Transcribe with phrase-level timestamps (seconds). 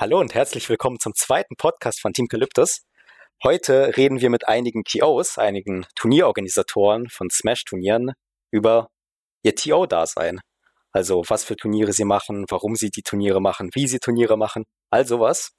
[0.00, 2.82] Hallo und herzlich willkommen zum zweiten Podcast von Team Calyptus.
[3.42, 8.12] Heute reden wir mit einigen TOs, einigen Turnierorganisatoren von Smash-Turnieren
[8.52, 8.90] über
[9.42, 10.38] ihr TO-Dasein.
[10.92, 14.66] Also was für Turniere sie machen, warum sie die Turniere machen, wie sie Turniere machen,
[14.88, 15.50] all sowas.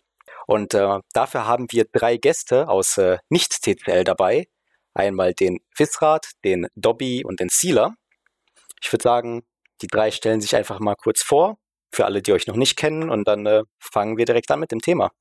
[0.47, 4.47] Und äh, dafür haben wir drei Gäste aus äh, Nicht-TCL dabei.
[4.93, 7.95] Einmal den Fisrat, den Dobby und den Sealer.
[8.81, 9.43] Ich würde sagen,
[9.81, 11.57] die drei stellen sich einfach mal kurz vor,
[11.91, 14.71] für alle, die euch noch nicht kennen, und dann äh, fangen wir direkt an mit
[14.71, 15.11] dem Thema.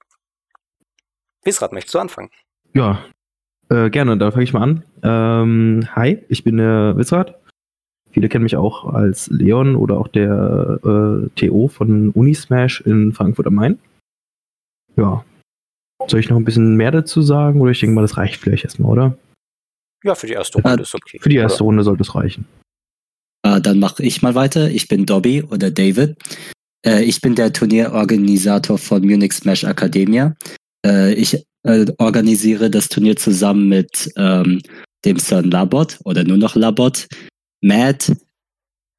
[1.43, 2.31] Fisrat, möchtest du anfangen?
[2.75, 3.05] Ja,
[3.71, 4.85] äh, gerne, dann fange ich mal an.
[5.03, 7.39] Ähm, hi, ich bin der Wissrat.
[8.11, 13.47] Viele kennen mich auch als Leon oder auch der äh, TO von Unismash in Frankfurt
[13.47, 13.79] am Main.
[14.97, 15.25] Ja.
[16.07, 18.65] Soll ich noch ein bisschen mehr dazu sagen oder ich denke mal, das reicht vielleicht
[18.65, 19.19] erstmal, oder?
[20.05, 21.19] Ja, für die erste Runde ist okay.
[21.21, 22.47] Für die erste Runde sollte es reichen.
[23.43, 24.71] Äh, dann mache ich mal weiter.
[24.71, 26.17] Ich bin Dobby oder David.
[26.85, 30.35] Äh, ich bin der Turnierorganisator von Munich Smash Academia.
[30.85, 34.61] Äh, ich äh, organisiere das Turnier zusammen mit ähm,
[35.05, 37.07] dem Sir Labot oder nur noch Labot,
[37.61, 38.13] Matt,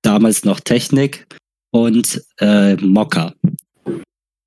[0.02, 1.26] damals noch Technik
[1.72, 3.34] und äh, Mokka.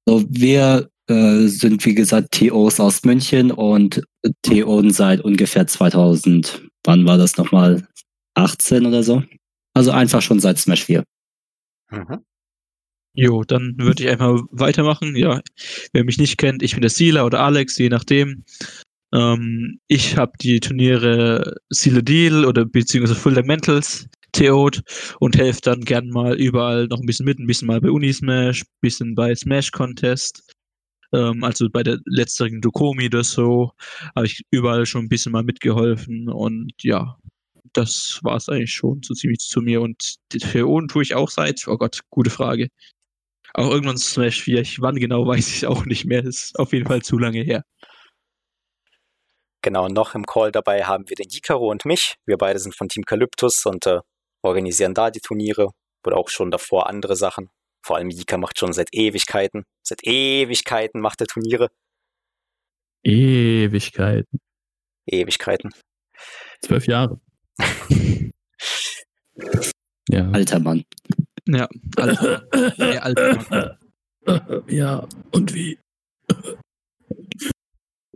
[0.06, 4.02] So, wir äh, sind wie gesagt TOs aus München und
[4.42, 7.86] TOs seit ungefähr 2000, wann war das nochmal?
[8.34, 9.22] 18 oder so?
[9.74, 11.04] Also einfach schon seit Smash 4.
[11.90, 12.24] Mhm.
[13.14, 15.16] Jo, dann würde ich einfach weitermachen.
[15.16, 15.42] Ja,
[15.92, 18.44] wer mich nicht kennt, ich bin der Sealer oder Alex, je nachdem.
[19.12, 24.82] Ähm, ich habe die Turniere Sealer Deal oder beziehungsweise Fundamentals TO'd
[25.20, 28.62] und helfe dann gern mal überall noch ein bisschen mit, ein bisschen mal bei Unismash,
[28.62, 30.54] ein bisschen bei Smash Contest.
[31.12, 33.72] Ähm, also bei der letzteren Dokomi oder so
[34.16, 37.18] habe ich überall schon ein bisschen mal mitgeholfen und ja,
[37.74, 39.82] das war es eigentlich schon so ziemlich zu mir.
[39.82, 42.68] Und die TO'en tue ich auch seit, oh Gott, gute Frage.
[43.54, 46.86] Auch irgendwann Smash 4, ich, wann genau weiß ich auch nicht mehr, ist auf jeden
[46.86, 47.64] Fall zu lange her.
[49.62, 52.16] Genau, noch im Call dabei haben wir den Jikaro und mich.
[52.26, 54.00] Wir beide sind von Team Calyptus und äh,
[54.42, 55.70] organisieren da die Turniere
[56.04, 57.48] oder auch schon davor andere Sachen.
[57.84, 61.68] Vor allem Jika macht schon seit Ewigkeiten, seit Ewigkeiten macht er Turniere.
[63.04, 64.40] Ewigkeiten.
[65.06, 65.72] Ewigkeiten.
[66.60, 67.20] Zwölf Jahre.
[70.08, 70.30] ja.
[70.30, 70.84] Alter Mann.
[71.46, 71.68] Ja,
[72.76, 73.78] ja, alter Mann.
[74.68, 75.78] Ja, und wie?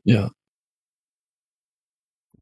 [0.04, 0.30] Ja.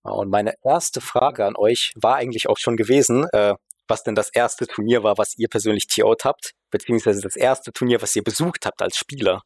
[0.02, 3.54] Und meine erste Frage an euch war eigentlich auch schon gewesen, äh,
[3.88, 8.02] was denn das erste Turnier war, was ihr persönlich TO'd habt, beziehungsweise das erste Turnier,
[8.02, 9.40] was ihr besucht habt als Spieler.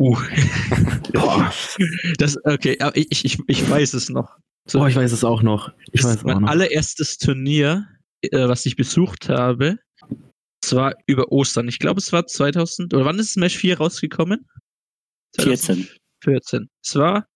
[0.00, 0.16] Uh.
[2.18, 4.36] das, okay, ich, ich, ich weiß es noch.
[4.66, 5.70] So, oh, ich weiß es auch noch.
[5.92, 6.48] Ich weiß mein auch noch.
[6.48, 7.86] allererstes Turnier,
[8.22, 9.78] äh, was ich besucht habe,
[10.62, 11.68] es war über Ostern.
[11.68, 14.46] Ich glaube, es war 2000, oder wann ist Smash 4 rausgekommen?
[15.38, 15.88] 14.
[16.22, 16.68] 14.
[16.84, 17.26] Es war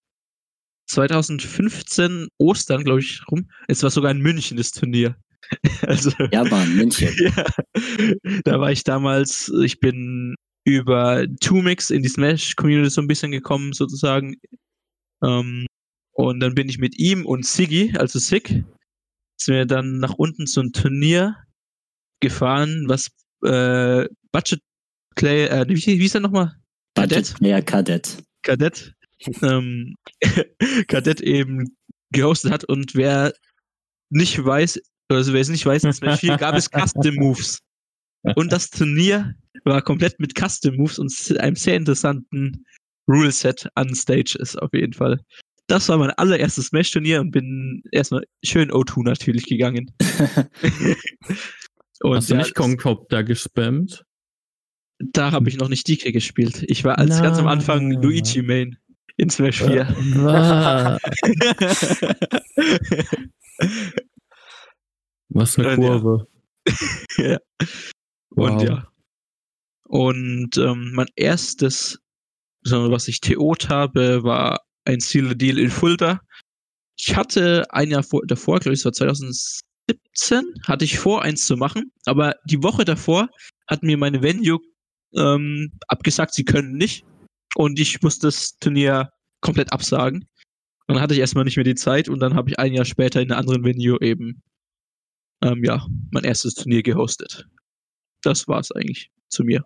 [0.89, 3.51] 2015 Ostern, glaube ich, rum.
[3.69, 5.17] Es war sogar in München das Turnier.
[5.83, 7.13] also, ja, Mann, München.
[7.19, 7.47] ja,
[8.45, 13.73] da war ich damals, ich bin über Tumix in die Smash-Community so ein bisschen gekommen,
[13.73, 14.37] sozusagen.
[15.23, 15.67] Ähm,
[16.13, 18.65] und dann bin ich mit ihm und Siggy, also Sig,
[19.37, 21.37] sind wir dann nach unten zum Turnier
[22.21, 23.09] gefahren, was
[23.43, 24.61] äh, Budget
[25.15, 26.53] Clay, äh, wie, wie ist er nochmal?
[26.95, 27.35] Kadett?
[27.41, 28.23] Ja, Kadett.
[28.43, 28.93] Kadett.
[29.43, 29.95] ähm,
[30.89, 31.65] Kadett eben
[32.13, 33.33] gehostet hat und wer
[34.11, 37.61] nicht weiß, also wer es nicht weiß, in Smash 4 gab es Custom Moves.
[38.35, 39.35] Und das Turnier
[39.65, 42.65] war komplett mit Custom Moves und einem sehr interessanten
[43.09, 45.21] Ruleset an Stages auf jeden Fall.
[45.69, 49.91] Das war mein allererstes Smash-Turnier und bin erstmal schön O2 natürlich gegangen.
[52.01, 54.05] und Hast du nicht Kongkop da gespammt?
[54.99, 56.65] Da habe ich noch nicht DK gespielt.
[56.69, 58.79] Ich war als ganz am Anfang Luigi Main
[59.17, 59.87] in Smash 4.
[65.29, 66.27] Was eine Kurve.
[67.19, 67.39] ja.
[68.31, 68.51] Wow.
[68.51, 68.89] Und ja.
[69.89, 71.99] Und ähm, mein erstes,
[72.65, 76.21] was ich TO't habe, war ein Seal Deal in Fulda.
[76.99, 78.93] Ich hatte ein Jahr vor, davor, glaube ich, es war
[79.89, 83.29] 2017, hatte ich vor, eins zu machen, aber die Woche davor
[83.69, 84.61] hat mir meine Venue
[85.15, 87.05] ähm, abgesagt, sie können nicht.
[87.55, 89.11] Und ich musste das Turnier
[89.41, 90.27] komplett absagen.
[90.87, 92.85] Und dann hatte ich erstmal nicht mehr die Zeit und dann habe ich ein Jahr
[92.85, 94.43] später in einer anderen Venue eben
[95.43, 97.47] ähm, ja, mein erstes Turnier gehostet.
[98.23, 99.65] Das war es eigentlich zu mir.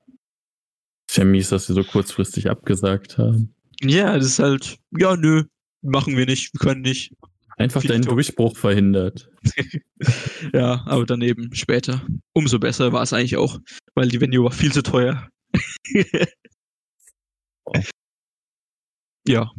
[1.09, 3.55] Ist ja mies, dass sie so kurzfristig abgesagt haben.
[3.83, 5.45] Ja, das ist halt, ja, nö,
[5.83, 7.13] machen wir nicht, wir können nicht.
[7.61, 9.29] Einfach deinen Durchbruch verhindert.
[10.55, 12.01] ja, aber daneben später.
[12.33, 13.59] Umso besser war es eigentlich auch,
[13.95, 15.29] weil die Venue war viel zu teuer.
[19.29, 19.53] Ja.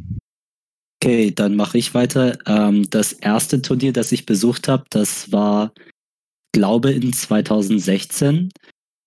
[1.02, 2.36] Okay, dann mache ich weiter.
[2.46, 5.72] Ähm, das erste Turnier, das ich besucht habe, das war,
[6.52, 8.50] glaube in 2016.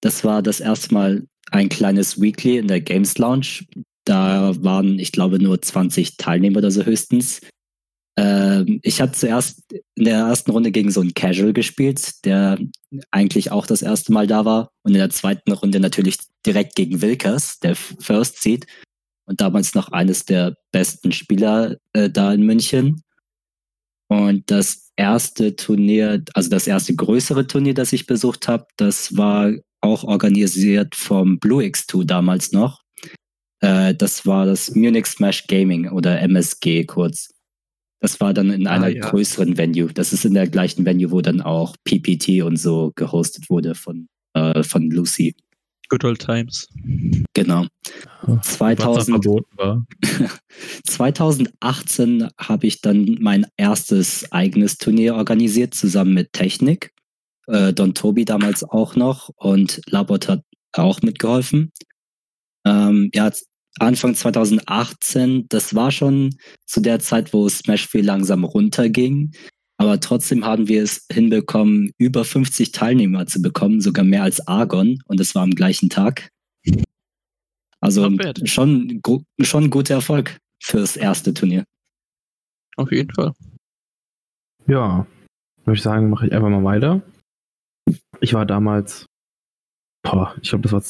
[0.02, 3.66] Das war das erste Mal ein kleines Weekly in der Games Lounge.
[4.06, 7.42] Da waren, ich glaube, nur 20 Teilnehmer oder so höchstens.
[8.18, 9.62] Ähm, ich habe zuerst
[9.96, 12.58] in der ersten Runde gegen so einen Casual gespielt, der
[13.12, 14.70] eigentlich auch das erste Mal da war.
[14.84, 18.66] Und in der zweiten Runde natürlich direkt gegen Wilkers, der First Seed.
[19.28, 23.02] Und damals noch eines der besten Spieler äh, da in München.
[24.08, 29.52] Und das erste Turnier, also das erste größere Turnier, das ich besucht habe, das war
[29.82, 32.82] auch organisiert vom Blue X2 damals noch.
[33.62, 37.35] Äh, das war das Munich Smash Gaming oder MSG kurz.
[38.00, 39.10] Das war dann in einer ah, ja.
[39.10, 39.92] größeren Venue.
[39.94, 44.08] Das ist in der gleichen Venue, wo dann auch PPT und so gehostet wurde von,
[44.34, 45.36] äh, von Lucy.
[45.90, 46.68] Good old times.
[47.34, 47.68] Genau.
[48.42, 49.24] 2000,
[50.84, 56.92] 2018 habe ich dann mein erstes eigenes Turnier organisiert, zusammen mit Technik.
[57.48, 60.42] Äh, Don Tobi damals auch noch und Labot hat
[60.74, 61.72] auch mitgeholfen.
[62.66, 63.32] Ähm, ja,
[63.80, 66.36] Anfang 2018, das war schon
[66.66, 69.34] zu der Zeit, wo Smash viel langsam runterging.
[69.78, 75.00] Aber trotzdem haben wir es hinbekommen, über 50 Teilnehmer zu bekommen, sogar mehr als Argon.
[75.08, 76.30] Und das war am gleichen Tag.
[77.82, 78.10] Also
[78.46, 79.02] schon,
[79.42, 81.66] schon ein guter Erfolg fürs erste Turnier.
[82.78, 83.34] Auf jeden Fall.
[84.68, 85.06] Ja,
[85.66, 87.02] würde ich sagen, mache ich einfach mal weiter.
[88.22, 89.06] Ich war damals,
[90.04, 90.82] boah, ich glaube, das war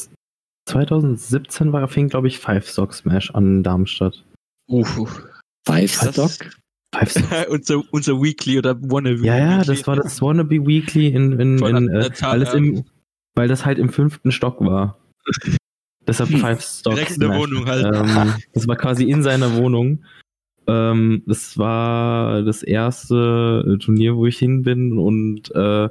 [0.65, 4.23] 2017 war fing, glaube ich, Five Stock Smash an Darmstadt.
[4.67, 4.83] Uh,
[5.67, 6.31] Five Stock?
[6.93, 7.47] Five Stock.
[7.49, 9.25] unser, unser Weekly oder Wannabe.
[9.25, 12.83] Ja, ja, das war das Wannabe Weekly in, in, in äh, weil, das im,
[13.35, 14.97] weil das halt im fünften Stock war.
[16.07, 16.95] Deshalb hm, Five Stock.
[16.95, 17.85] Direkt in der Wohnung halt.
[17.85, 20.03] Ähm, das war quasi in seiner Wohnung.
[20.67, 25.89] Ähm, das war das erste Turnier, wo ich hin bin und äh,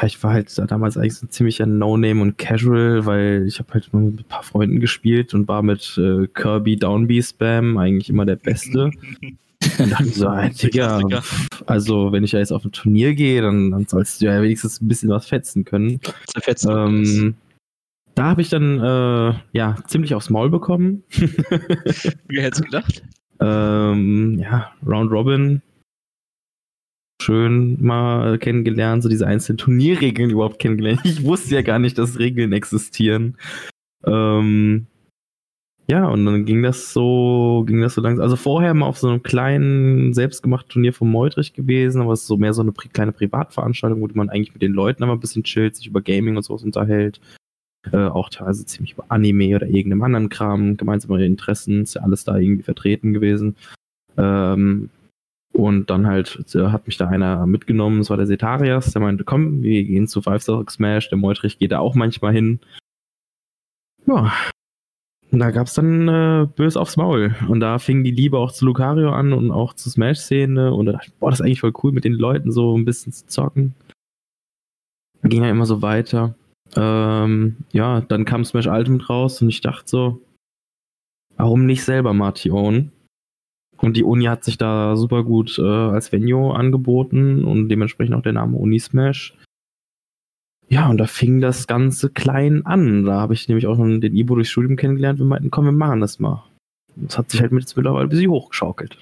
[0.00, 3.72] ja, ich war halt damals eigentlich so ein ziemlicher No-Name und Casual, weil ich habe
[3.72, 8.26] halt mit ein paar Freunden gespielt und war mit äh, Kirby Downby Spam eigentlich immer
[8.26, 8.90] der Beste.
[9.78, 11.22] und dachte so, hey, Digga,
[11.66, 14.80] also wenn ich ja jetzt auf ein Turnier gehe, dann, dann sollst du ja wenigstens
[14.80, 16.00] ein bisschen was fetzen können.
[16.42, 17.34] Fetzen ähm,
[18.14, 21.04] da habe ich dann äh, ja ziemlich aufs Maul bekommen.
[22.28, 23.02] Wie hättest du gedacht?
[23.38, 25.60] Ähm, ja, Round Robin
[27.26, 31.00] schön mal kennengelernt, so diese einzelnen Turnierregeln überhaupt kennengelernt.
[31.04, 33.36] Ich wusste ja gar nicht, dass Regeln existieren.
[34.04, 34.86] Ähm,
[35.88, 38.22] ja, und dann ging das so, ging das so langsam.
[38.22, 42.26] Also vorher mal auf so einem kleinen, selbstgemachten Turnier vom Meutrich gewesen, aber es ist
[42.28, 45.20] so mehr so eine pri kleine Privatveranstaltung, wo man eigentlich mit den Leuten aber ein
[45.20, 47.20] bisschen chillt, sich über Gaming und sowas unterhält.
[47.92, 52.24] Äh, auch teilweise ziemlich über Anime oder irgendeinem anderen Kram, gemeinsame Interessen, ist ja alles
[52.24, 53.56] da irgendwie vertreten gewesen.
[54.16, 54.90] Ähm,
[55.56, 59.24] und dann halt äh, hat mich da einer mitgenommen, das war der Setarias, der meinte,
[59.24, 62.60] komm, wir gehen zu Five Star Smash, der Meutrich geht da auch manchmal hin.
[64.06, 64.32] Ja.
[65.32, 67.34] Und da gab's dann äh, bös aufs Maul.
[67.48, 70.72] Und da fing die Liebe auch zu Lucario an und auch zur Smash-Szene.
[70.72, 72.84] Und da dachte ich, boah, das ist eigentlich voll cool, mit den Leuten so ein
[72.84, 73.74] bisschen zu zocken.
[75.22, 76.36] Ging ja immer so weiter.
[76.76, 80.20] Ähm, ja, dann kam Smash Ultimate raus und ich dachte so,
[81.36, 82.92] warum nicht selber Martion?
[83.78, 88.22] Und die Uni hat sich da super gut äh, als Venue angeboten und dementsprechend auch
[88.22, 89.36] der Name Unismash.
[90.68, 93.04] Ja, und da fing das Ganze klein an.
[93.04, 95.18] Da habe ich nämlich auch schon den Ibo durchs Studium kennengelernt.
[95.18, 96.44] Wir meinten, komm, wir machen das mal.
[96.96, 98.98] Das hat sich halt mit mittlerweile ein bisschen hochgeschaukelt.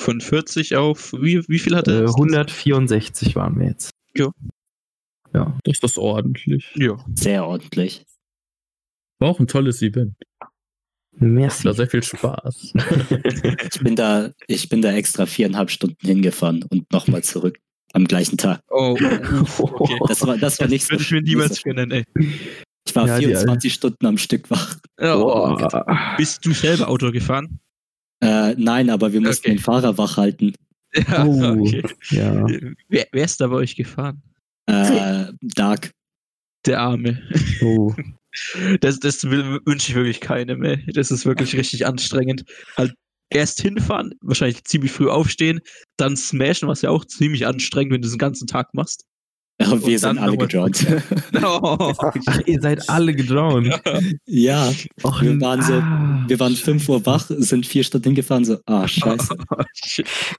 [0.00, 2.04] Von 40 auf, wie, wie viel hat er?
[2.04, 3.90] Äh, 164 waren wir jetzt.
[4.16, 4.30] Ja.
[5.32, 5.56] Ja.
[5.64, 6.72] Das ist ordentlich.
[6.74, 6.96] Ja.
[7.14, 8.04] Sehr ordentlich.
[9.20, 10.14] War auch ein tolles Event.
[11.18, 11.64] Merci.
[11.64, 12.72] War sehr viel Spaß.
[13.72, 17.58] ich, bin da, ich bin da extra viereinhalb Stunden hingefahren und nochmal zurück
[17.92, 18.60] am gleichen Tag.
[18.70, 18.96] Oh,
[19.58, 19.98] okay.
[20.08, 20.92] Das war, das war nicht so.
[20.92, 22.04] Würde ich mir niemals gönnen, ey.
[22.86, 24.76] Ich war ja, 24 Stunden am Stück wach.
[25.00, 26.16] Oh, oh.
[26.18, 27.60] Bist du selber Auto gefahren?
[28.20, 29.56] Äh, nein, aber wir mussten okay.
[29.56, 30.54] den Fahrer wach halten.
[31.08, 31.82] Ja, oh, okay.
[32.10, 32.46] ja.
[32.88, 34.22] Wer, wer, ist da bei euch gefahren?
[34.66, 35.90] Äh, Dark.
[36.66, 37.20] Der Arme.
[37.62, 37.92] Oh.
[38.80, 40.84] Das, das wünsche ich wirklich keinem, ey.
[40.92, 42.44] Das ist wirklich richtig anstrengend.
[42.76, 42.94] Halt
[43.30, 45.60] erst hinfahren, wahrscheinlich ziemlich früh aufstehen,
[45.96, 49.04] dann smashen, was ja auch ziemlich anstrengend, wenn du den ganzen Tag machst.
[49.60, 50.84] Ja, wir sind alle gedroht.
[51.44, 51.92] oh.
[52.26, 53.66] Ach, ihr seid alle gedroht.
[54.26, 54.72] Ja,
[55.04, 58.58] Och, wir waren so, ah, wir waren 5 Uhr wach, sind vier Stunden hingefahren, so,
[58.66, 59.36] ah, scheiße.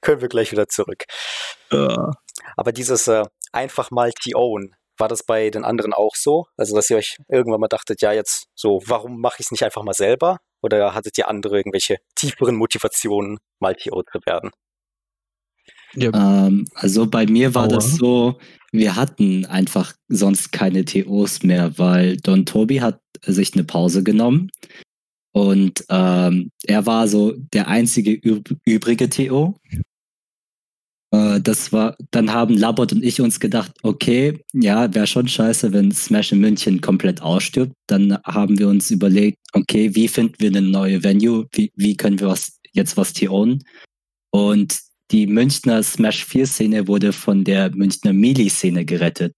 [0.01, 1.05] Können wir gleich wieder zurück.
[1.71, 2.11] Ja.
[2.57, 3.23] Aber dieses äh,
[3.53, 6.45] einfach mal T-Own, war das bei den anderen auch so?
[6.57, 9.63] Also, dass ihr euch irgendwann mal dachtet, ja, jetzt so, warum mache ich es nicht
[9.63, 10.39] einfach mal selber?
[10.61, 14.51] Oder hattet ihr andere irgendwelche tieferen Motivationen, mal TO zu werden?
[15.93, 16.09] Ja.
[16.13, 17.75] Ähm, also bei mir war Aua.
[17.75, 18.39] das so,
[18.71, 24.49] wir hatten einfach sonst keine TOs mehr, weil Don Tobi hat sich eine Pause genommen
[25.35, 29.59] und ähm, er war so der einzige üb übrige TO.
[31.11, 35.73] Äh, das war, dann haben Labot und ich uns gedacht, okay, ja, wäre schon scheiße,
[35.73, 37.73] wenn Smash in München komplett ausstirbt.
[37.87, 41.47] Dann haben wir uns überlegt, okay, wie finden wir eine neue Venue?
[41.53, 43.63] Wie, wie können wir was, jetzt was TOen?
[44.31, 44.79] Und
[45.11, 49.33] die Münchner Smash 4 Szene wurde von der Münchner Melee Szene gerettet.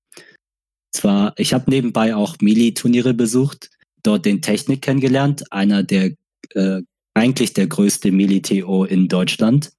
[0.93, 3.69] Zwar, ich habe nebenbei auch Melee Turniere besucht,
[4.01, 6.13] dort den Technik kennengelernt, einer der
[6.55, 6.81] äh,
[7.13, 9.71] eigentlich der größte Melee TO in Deutschland.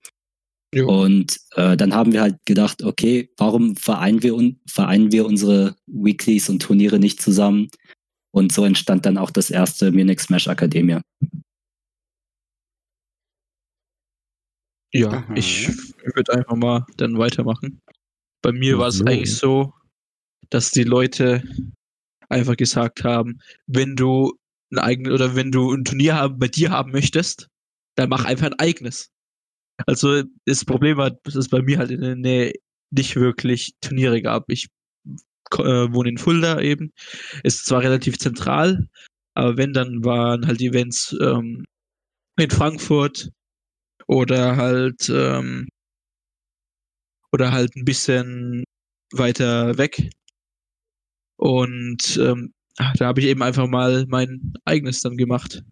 [0.75, 0.87] Jo.
[0.87, 5.77] Und äh, dann haben wir halt gedacht, okay, warum vereinen wir, un vereinen wir unsere
[5.87, 7.69] Weeklies und Turniere nicht zusammen?
[8.33, 11.01] Und so entstand dann auch das erste Munich Smash Academia.
[14.93, 15.35] Ja, Aha.
[15.35, 15.69] ich
[16.15, 17.81] würde einfach mal dann weitermachen.
[18.43, 19.73] Bei mir war es eigentlich so,
[20.51, 21.43] dass die Leute
[22.29, 24.39] einfach gesagt haben, wenn du
[24.71, 27.49] ein eigenes oder wenn du ein Turnier haben, bei dir haben möchtest,
[27.97, 29.11] dann mach einfach ein eigenes.
[29.87, 32.53] Also das Problem war, dass es bei mir halt in der Nähe
[32.91, 34.51] nicht wirklich Turniere gab.
[34.51, 34.69] Ich
[35.53, 35.59] äh,
[35.93, 36.93] wohne in Fulda eben.
[37.45, 38.89] Ist zwar relativ zentral,
[39.35, 41.65] aber wenn, dann waren halt Events ähm,
[42.39, 43.31] in Frankfurt,
[44.09, 45.69] oder halt ähm,
[47.33, 48.65] oder halt ein bisschen
[49.13, 50.11] weiter weg.
[51.37, 55.63] Und ähm, da habe ich eben einfach mal mein eigenes dann gemacht.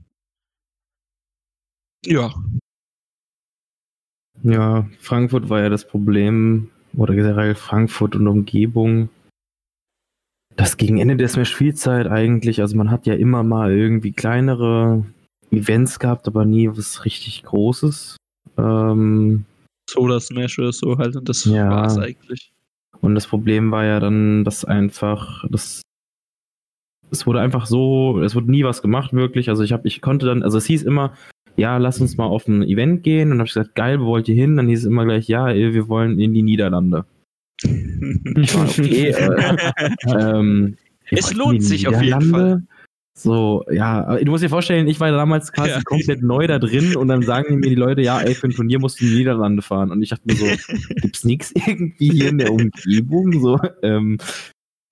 [2.05, 2.33] Ja.
[4.43, 9.09] Ja, Frankfurt war ja das Problem, oder generell Frankfurt und Umgebung.
[10.57, 15.05] Das gegen Ende der Smash-Spielzeit eigentlich, also man hat ja immer mal irgendwie kleinere
[15.51, 18.17] Events gehabt, aber nie was richtig Großes.
[18.57, 19.45] Ähm,
[19.89, 21.69] Solar Smash oder so halt und das ja.
[21.69, 22.53] war's eigentlich.
[23.03, 25.83] Und das Problem war ja dann, dass einfach, das,
[27.11, 29.51] es wurde einfach so, es wurde nie was gemacht wirklich.
[29.51, 31.13] Also ich habe, ich konnte dann, also es hieß immer,
[31.57, 33.25] ja, lass uns mal auf ein Event gehen.
[33.25, 34.57] Und dann habe ich gesagt, geil, wo wollt ihr hin?
[34.57, 37.05] Dann hieß es immer gleich, ja, wir wollen in die Niederlande.
[37.63, 39.09] ich war okay.
[39.09, 39.91] äh,
[40.39, 40.77] ähm,
[41.11, 42.63] es lohnt sich auf jeden Fall.
[43.19, 45.81] So, ja, du musst dir vorstellen, ich war damals quasi ja.
[45.83, 48.79] komplett neu da drin und dann sagen mir die Leute, ja, ey, für ein Turnier
[48.79, 49.91] musst du in die Niederlande fahren.
[49.91, 50.45] Und ich dachte mir so,
[51.01, 53.41] gibt's nichts irgendwie hier in der Umgebung?
[53.41, 54.19] So, ähm,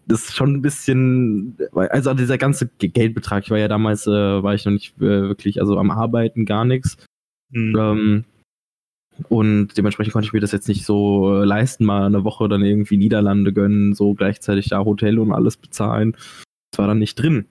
[0.07, 4.55] das ist schon ein bisschen, also dieser ganze Geldbetrag, ich war ja damals, äh, war
[4.55, 6.97] ich noch nicht äh, wirklich, also am Arbeiten gar nichts.
[7.51, 7.77] Mhm.
[7.79, 8.25] Ähm,
[9.29, 12.65] und dementsprechend konnte ich mir das jetzt nicht so äh, leisten, mal eine Woche dann
[12.65, 16.17] irgendwie Niederlande gönnen, so gleichzeitig da Hotel und alles bezahlen.
[16.71, 17.47] Das war dann nicht drin.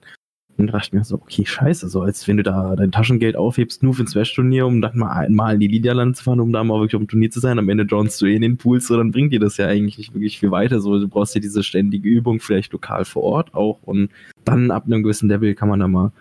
[0.56, 3.34] Und da dachte ich mir so, okay, scheiße, so als wenn du da dein Taschengeld
[3.34, 6.52] aufhebst, nur für ein Smash-Turnier, um dann mal einmal in die Niederlande zu fahren, um
[6.52, 8.56] da mal wirklich auf dem Turnier zu sein, am Ende johnst du eh in den
[8.56, 10.80] Pools, so dann bringt dir das ja eigentlich nicht wirklich viel weiter.
[10.80, 13.82] So, du brauchst ja diese ständige Übung, vielleicht lokal vor Ort auch.
[13.82, 14.10] Und
[14.44, 16.12] dann ab einem gewissen Level kann man da mal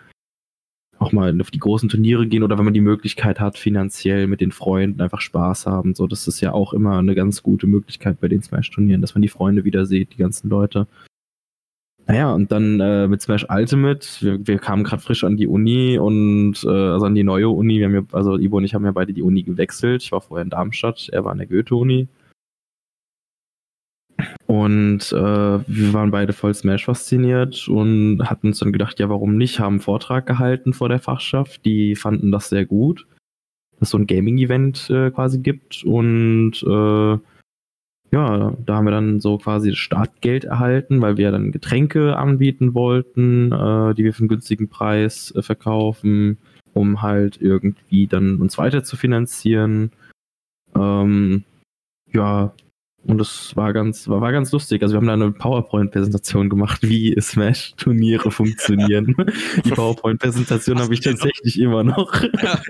[0.99, 4.41] auch mal auf die großen Turniere gehen oder wenn man die Möglichkeit hat, finanziell mit
[4.41, 5.95] den Freunden einfach Spaß haben.
[5.95, 9.21] So, das ist ja auch immer eine ganz gute Möglichkeit bei den Smash-Turnieren, dass man
[9.21, 10.87] die Freunde wieder sieht, die ganzen Leute.
[12.05, 15.97] Naja, und dann äh, mit Smash Ultimate, wir, wir kamen gerade frisch an die Uni
[15.97, 17.79] und äh, also an die neue Uni.
[17.79, 20.03] Wir haben ja, also Ivo und ich haben ja beide die Uni gewechselt.
[20.03, 22.09] Ich war vorher in Darmstadt, er war an der Goethe-Uni.
[24.45, 29.37] Und äh, wir waren beide voll Smash fasziniert und hatten uns dann gedacht, ja, warum
[29.37, 29.59] nicht?
[29.59, 31.65] Haben einen Vortrag gehalten vor der Fachschaft.
[31.65, 33.07] Die fanden das sehr gut,
[33.79, 35.83] dass es so ein Gaming-Event äh, quasi gibt.
[35.85, 37.17] Und äh,
[38.13, 42.75] ja, da haben wir dann so quasi das Startgeld erhalten, weil wir dann Getränke anbieten
[42.75, 46.37] wollten, äh, die wir für einen günstigen Preis äh, verkaufen,
[46.73, 49.91] um halt irgendwie dann uns weiter zu finanzieren.
[50.75, 51.43] Ähm,
[52.11, 52.53] ja,
[53.05, 54.83] und das war ganz, war, war ganz lustig.
[54.83, 59.15] Also wir haben da eine PowerPoint-Präsentation gemacht, wie Smash-Turniere funktionieren.
[59.65, 62.13] Die PowerPoint-Präsentation habe ich tatsächlich immer noch.
[62.21, 62.61] Ja.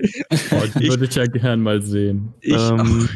[0.52, 2.32] Oh, die würde ich ja gern mal sehen.
[2.40, 3.08] Ich ähm,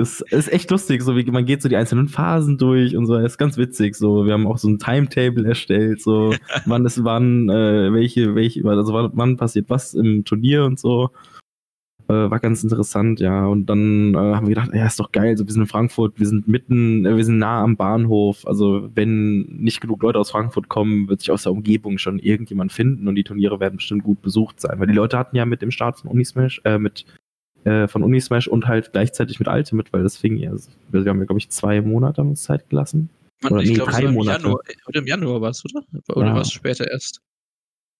[0.00, 3.14] das ist echt lustig, so wie man geht so die einzelnen Phasen durch und so,
[3.14, 3.94] das ist ganz witzig.
[3.94, 6.34] So, wir haben auch so ein Timetable erstellt, so
[6.66, 11.10] wann es wann, äh, welche, welche, also wann passiert was im Turnier und so.
[12.08, 13.46] Äh, war ganz interessant, ja.
[13.46, 15.36] Und dann äh, haben wir gedacht, ja, ist doch geil.
[15.36, 18.46] So, wir sind in Frankfurt, wir sind mitten, äh, wir sind nah am Bahnhof.
[18.48, 22.72] Also wenn nicht genug Leute aus Frankfurt kommen, wird sich aus der Umgebung schon irgendjemand
[22.72, 24.80] finden und die Turniere werden bestimmt gut besucht sein.
[24.80, 27.04] Weil die Leute hatten ja mit dem Start von Unismash, äh, mit
[27.64, 30.52] äh, von Unismash und halt gleichzeitig mit Ultimate, weil das fing ja,
[30.90, 33.10] wir haben ja, glaube ich, zwei Monate uns Zeit gelassen.
[33.42, 34.42] Man, oder ich nee, glaube, drei Monate.
[34.42, 35.84] Januar, oder im Januar war es, oder?
[36.14, 36.34] Oder ja.
[36.34, 37.20] war es später erst?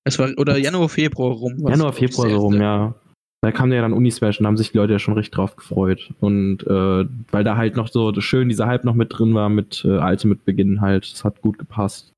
[0.05, 1.59] Es war, oder Januar, Februar rum.
[1.69, 2.95] Januar, Februar so rum, ja.
[3.43, 5.57] Da kam ja dann Unismash und da haben sich die Leute ja schon richtig drauf
[5.57, 6.13] gefreut.
[6.21, 9.83] Und äh, weil da halt noch so schön dieser Hype noch mit drin war, mit
[9.85, 12.13] äh, Ultimate Beginn halt, das hat gut gepasst.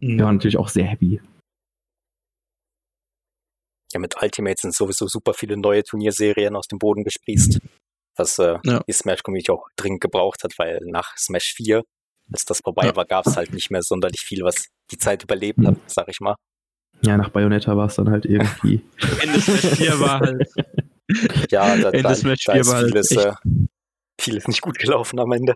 [0.00, 0.18] Mhm.
[0.18, 1.20] Wir waren natürlich auch sehr happy.
[3.94, 7.60] Ja, mit Ultimate sind sowieso super viele neue Turnierserien aus dem Boden gesprießt,
[8.16, 8.80] was äh, Ja.
[8.86, 11.82] die Smash-Community auch dringend gebraucht hat, weil nach Smash 4,
[12.32, 12.96] als das vorbei Ja.
[12.96, 16.18] war, gab es halt nicht mehr sonderlich viel, was die Zeit überlebt hat, sag ich
[16.20, 16.34] mal.
[17.02, 18.82] Ja, nach Bayonetta war es dann halt irgendwie.
[19.22, 20.48] Ende Smash 4 war halt.
[21.50, 23.32] Ja, da, Ende da, Smash da 4 ist war halt vieles, echt- äh,
[24.20, 25.54] vieles nicht gut gelaufen am Ende.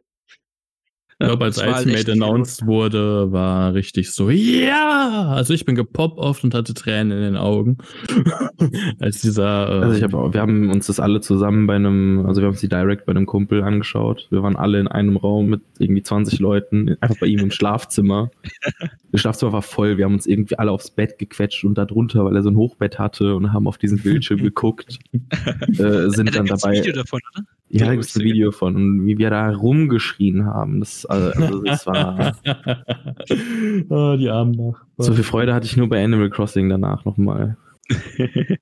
[1.21, 5.33] Ich glaube, als halt Ultimate announced wurde, war richtig so, ja!
[5.35, 7.79] Also ich bin gepop-oft und hatte Tränen in den Augen.
[9.01, 9.69] als dieser.
[9.69, 12.47] Äh, Also ich hab, auch- wir haben uns das alle zusammen bei einem, also wir
[12.47, 14.29] haben uns die Direct bei einem Kumpel angeschaut.
[14.31, 18.31] Wir waren alle in einem Raum mit irgendwie 20 Leuten, einfach bei ihm im Schlafzimmer.
[19.11, 22.27] Das Schlafzimmer war voll, wir haben uns irgendwie alle aufs Bett gequetscht und da drunter,
[22.27, 24.99] weil er so ein Hochbett hatte und haben auf diesen Bildschirm geguckt.
[25.13, 26.73] äh, sind da dann dabei.
[26.77, 27.47] Video davon, oder?
[27.71, 30.81] Ja, da Video gibt es ein Video von, und wie wir da rumgeschrien haben.
[30.81, 32.37] Das, also, also das war.
[33.91, 34.87] oh, die armen Nachbarn.
[34.97, 37.57] So viel Freude hatte ich nur bei Animal Crossing danach nochmal.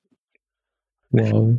[1.10, 1.58] Wow.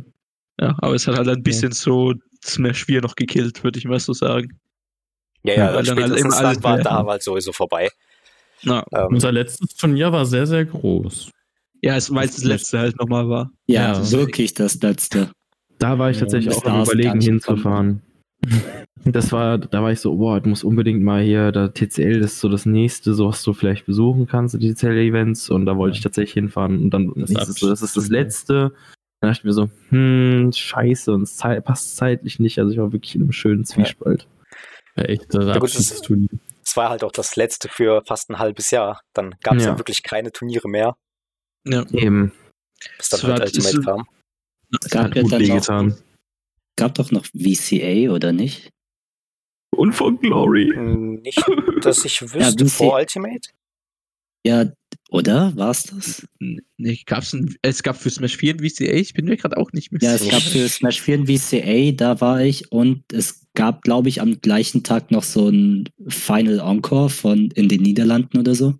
[0.60, 2.14] Ja, aber es hat halt ein bisschen so
[2.44, 4.58] Smash 4 noch gekillt, würde ich mal so sagen.
[5.42, 7.88] Ja, Ja, ja, weil dann halt dann war mehr- da war halt sowieso vorbei.
[8.62, 11.30] Ja, Ähm, Unser letztes Turnier war sehr, sehr groß.
[11.82, 13.50] ja es, weil es das letzte halt nochmal war.
[13.66, 14.10] Ja, Ja.
[14.12, 15.30] wirklich das letzte.
[15.78, 18.02] Da war ich Ja, tatsächlich auch am überlegen hinzufahren.
[19.04, 22.32] Das war, da war ich so, boah, du musst unbedingt mal hier, da TCL das
[22.32, 25.50] ist so das nächste, so was du vielleicht besuchen kannst, die TCL-Events.
[25.50, 26.78] Und da wollte ich tatsächlich hinfahren.
[26.82, 28.72] Und dann Das ist so, das ist das letzte.
[29.20, 32.58] Dann dachte ich mir so, hm, scheiße, und es zei- passt zeitlich nicht.
[32.58, 34.26] Also ich war wirklich in einem schönen Zwiespalt.
[34.96, 36.28] Ja, echt, das gut, das- Abschiedsturnier.
[36.64, 39.00] es war halt auch das letzte für fast ein halbes Jahr.
[39.14, 39.70] Dann gab es ja.
[39.72, 39.78] Ja.
[39.78, 40.96] wirklich keine Turniere mehr,
[41.64, 41.84] Ja.
[41.92, 42.32] Eben.
[42.98, 44.06] bis dann halt Ultimate kam.
[44.82, 45.94] Es gab, ja dann noch, wehgetan.
[46.76, 48.70] gab doch noch VCA, oder nicht?
[49.76, 50.70] Und von Glory.
[50.74, 51.42] Hm, Nicht,
[51.82, 53.48] dass ich wüsste, wie vor Ultimate.
[54.46, 54.70] Ja,
[55.10, 55.52] oder?
[55.56, 56.26] War's das?
[56.38, 59.72] Nee, gab's ein, es gab für Smash 4 ein VCA, ich bin mir gerade auch
[59.72, 63.46] nicht mehr Ja, es gab für Smash 4 ein VCA, da war ich und es
[63.54, 68.38] gab, glaube ich, am gleichen Tag noch so ein Final Encore von in den Niederlanden
[68.38, 68.74] oder so.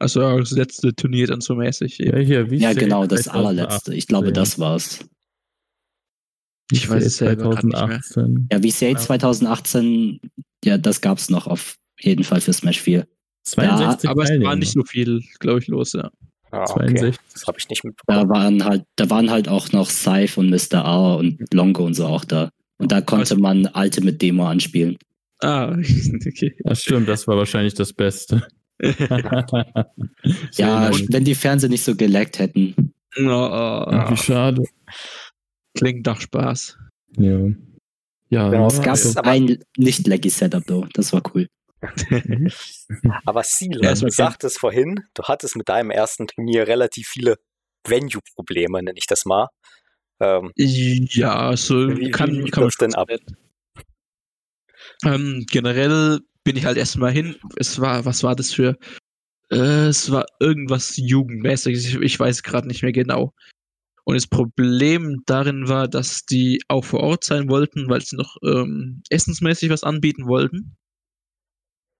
[0.00, 1.98] Also ja, das letzte Turnier dann so mäßig.
[1.98, 3.32] Ja, hier, wie Ja, genau, das 2018.
[3.46, 3.94] allerletzte.
[3.94, 5.00] Ich glaube, das war's.
[6.72, 8.00] Ich weiß es selber grad nicht mehr.
[8.00, 8.48] 2018.
[8.50, 8.58] Ja,
[8.94, 10.20] VCA 2018,
[10.64, 13.06] ja, das gab's noch auf jeden Fall für Smash 4.
[13.44, 16.10] 62 Aber es war nicht so viel, glaube ich, los, ja.
[16.52, 16.94] Ja, okay.
[16.96, 17.16] 62.
[17.32, 18.28] Das habe ich nicht mitbekommen.
[18.28, 20.84] Da waren halt, da waren halt auch noch Scythe und Mr.
[20.84, 22.50] A und Longo und so auch da.
[22.78, 24.96] Und da konnte Also- man Ultimate Demo anspielen.
[25.42, 25.72] Ah,
[26.26, 26.54] okay.
[26.64, 28.46] Ja, stimmt, das war wahrscheinlich das Beste.
[30.52, 32.92] Ja, und, wenn die Fernseher nicht so geleckt hätten.
[33.18, 34.64] Oh, oh, wie schade.
[35.76, 36.78] Klingt nach Spaß.
[37.16, 37.38] Ja.
[38.28, 40.86] Ja, Genau, Es gab Das ist aber- ein nicht laggy Setup, though.
[40.94, 41.48] Das war cool.
[43.24, 44.14] Aber Seal, Ja, ist du okay.
[44.14, 47.36] sagtest vorhin, du hattest mit deinem ersten Turnier relativ viele
[47.86, 49.48] Venue-Probleme, nenne ich das mal.
[50.20, 53.08] Ähm, Ja, so Wie- wie kann, lief kann man das denn ab?
[55.04, 57.36] Ähm, generell bin ich halt erstmal hin.
[57.56, 58.76] Es war, was war das für?
[59.50, 61.86] Äh, es war irgendwas Jugendmäßiges.
[61.86, 63.32] Ich, ich weiß gerade nicht mehr genau.
[64.04, 68.36] Und das Problem darin war, dass die auch vor Ort sein wollten, weil sie noch
[68.44, 70.76] ähm, essensmäßig was anbieten wollten.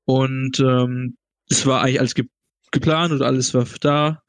[0.06, 1.16] Und ähm,
[1.48, 2.26] es war eigentlich alles ge
[2.72, 4.22] geplant und alles war da.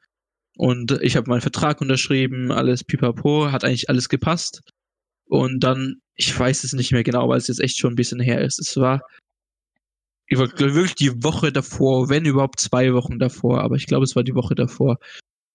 [0.57, 4.61] Und ich habe meinen Vertrag unterschrieben, alles pipapo, hat eigentlich alles gepasst.
[5.25, 8.19] Und dann, ich weiß es nicht mehr genau, weil es jetzt echt schon ein bisschen
[8.19, 8.59] her ist.
[8.59, 9.01] Es war,
[10.31, 14.15] ich war wirklich die Woche davor, wenn überhaupt zwei Wochen davor, aber ich glaube, es
[14.15, 14.97] war die Woche davor.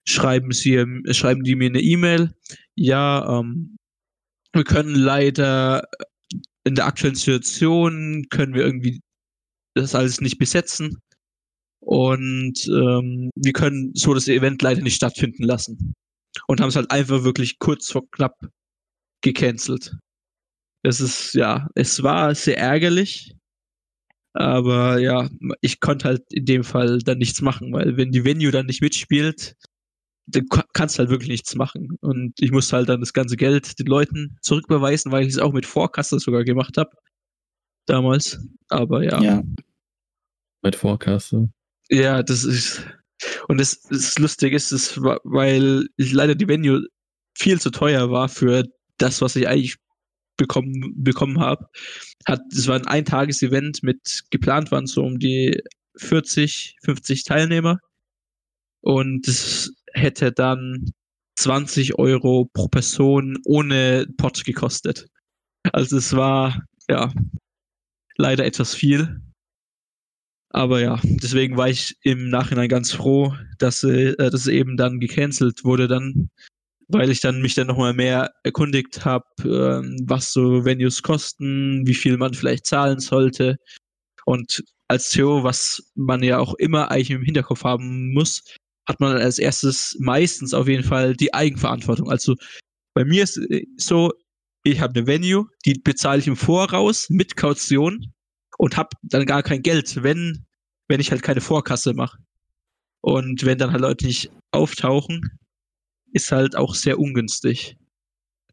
[0.06, 2.34] Schreiben sie, schreiben die mir eine E-Mail.
[2.74, 3.78] Ja, ähm,
[4.52, 5.88] wir können leider
[6.64, 9.00] in der aktuellen Situation können wir irgendwie
[9.74, 10.98] das alles nicht besetzen.
[11.80, 15.94] Und ähm, wir können so das Event leider nicht stattfinden lassen.
[16.48, 18.34] Und haben es halt einfach wirklich kurz vor knapp
[19.22, 19.96] gecancelt.
[20.82, 23.36] Das ist, ja, es war sehr ärgerlich.
[24.38, 25.30] Aber ja,
[25.62, 28.82] ich konnte halt in dem Fall dann nichts machen, weil wenn die Venue dann nicht
[28.82, 29.56] mitspielt,
[30.26, 31.96] dann ka- kannst du halt wirklich nichts machen.
[32.00, 35.52] Und ich musste halt dann das ganze Geld den Leuten zurückbeweisen, weil ich es auch
[35.52, 36.90] mit Vorkasse sogar gemacht habe.
[37.86, 38.38] Damals.
[38.68, 39.22] Aber ja.
[39.22, 39.42] Ja.
[40.62, 41.48] Mit Vorkasse.
[41.88, 42.82] Ja, das ist.
[43.48, 46.86] Und das, das Lustige ist, es war, weil ich leider die Venue
[47.38, 48.64] viel zu teuer war für
[48.98, 49.76] das, was ich eigentlich
[50.36, 51.66] bekommen, bekommen habe.
[52.26, 55.60] Hat, es war ein Eintages-Event mit, geplant waren so um die
[55.98, 57.78] 40, 50 Teilnehmer.
[58.82, 60.92] und es hätte dann
[61.36, 65.06] 20 Euro pro Person ohne Pot gekostet.
[65.72, 67.12] Also es war ja
[68.16, 69.20] leider etwas viel.
[70.50, 75.00] Aber ja, deswegen war ich im Nachhinein ganz froh, dass, äh, dass es eben dann
[75.00, 76.30] gecancelt wurde, dann,
[76.88, 81.94] weil ich dann mich dann nochmal mehr erkundigt habe, ähm, was so Venues kosten, wie
[81.94, 83.56] viel man vielleicht zahlen sollte.
[84.24, 88.42] Und als Theo, was man ja auch immer eigentlich im Hinterkopf haben muss,
[88.86, 92.08] hat man als erstes meistens auf jeden Fall die Eigenverantwortung.
[92.08, 92.36] Also
[92.94, 94.12] bei mir ist äh, so,
[94.62, 98.12] ich habe eine Venue, die bezahle ich im Voraus mit Kaution
[98.58, 100.46] und habe dann gar kein Geld, wenn,
[100.88, 102.18] wenn ich halt keine Vorkasse mache.
[103.00, 105.38] Und wenn dann halt Leute nicht auftauchen,
[106.16, 107.76] ist halt auch sehr ungünstig.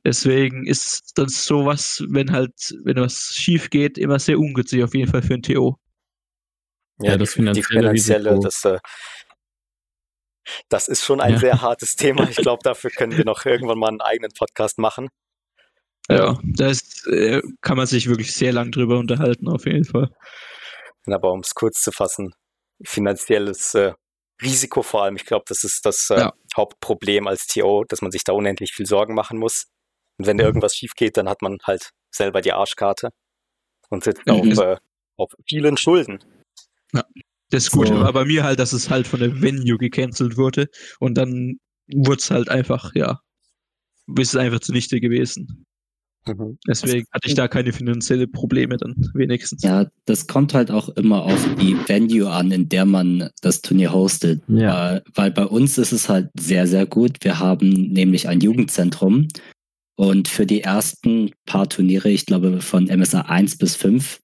[0.06, 5.10] Deswegen ist das sowas, wenn halt, wenn was schief geht, immer sehr ungünstig auf jeden
[5.10, 5.78] Fall für ein TO.
[7.00, 8.80] Ja, ja das die, finanzielle, die finanzielle das, äh,
[10.68, 11.40] das ist schon ein ja.
[11.40, 12.30] sehr hartes Thema.
[12.30, 15.10] Ich glaube, dafür können wir noch irgendwann mal einen eigenen Podcast machen.
[16.10, 16.72] Ja, da
[17.08, 20.10] äh, kann man sich wirklich sehr lang drüber unterhalten, auf jeden Fall.
[21.06, 22.34] Aber um es kurz zu fassen,
[22.84, 23.94] finanzielles äh,
[24.44, 26.34] Risiko vor allem, ich glaube, das ist das äh, ja.
[26.56, 29.66] Hauptproblem als TO, dass man sich da unendlich viel Sorgen machen muss.
[30.18, 30.50] Und wenn da mhm.
[30.50, 33.10] irgendwas schief geht, dann hat man halt selber die Arschkarte
[33.90, 34.34] und sitzt mhm.
[34.34, 34.78] auf, äh,
[35.18, 36.24] auf vielen Schulden.
[36.94, 37.04] Ja.
[37.50, 38.00] Das Gute so.
[38.00, 41.60] war bei mir halt, dass es halt von der Venue gecancelt wurde und dann
[41.94, 43.20] wurde es halt einfach, ja,
[44.18, 45.66] ist es einfach zunichte gewesen.
[46.26, 46.58] Mhm.
[46.68, 49.64] Deswegen hatte ich da keine finanziellen Probleme dann wenigstens.
[49.64, 53.94] Ja, das kommt halt auch immer auf die Venue an, in der man das Turnier
[53.94, 54.42] hostet.
[54.48, 54.96] Ja.
[54.96, 57.18] Äh, weil bei uns ist es halt sehr, sehr gut.
[57.22, 59.28] Wir haben nämlich ein Jugendzentrum
[59.96, 64.20] und für die ersten paar Turniere, ich glaube von MSA 1 bis 5,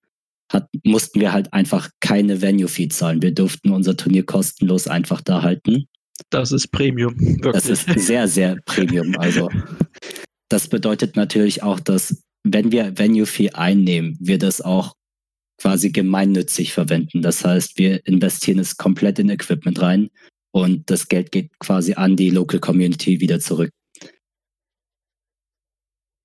[0.52, 3.22] hat, mussten wir halt einfach keine Venue-Fee zahlen.
[3.22, 5.86] Wir durften unser Turnier kostenlos einfach da halten.
[6.32, 7.16] Das ist Premium.
[7.20, 7.54] Wirklich.
[7.54, 9.16] Das ist sehr, sehr Premium.
[9.18, 9.50] Also
[10.50, 14.96] das bedeutet natürlich auch, dass wenn wir Venue-Fee einnehmen, wir das auch
[15.60, 17.22] quasi gemeinnützig verwenden.
[17.22, 20.10] Das heißt, wir investieren es komplett in Equipment rein
[20.52, 23.72] und das Geld geht quasi an die Local Community wieder zurück.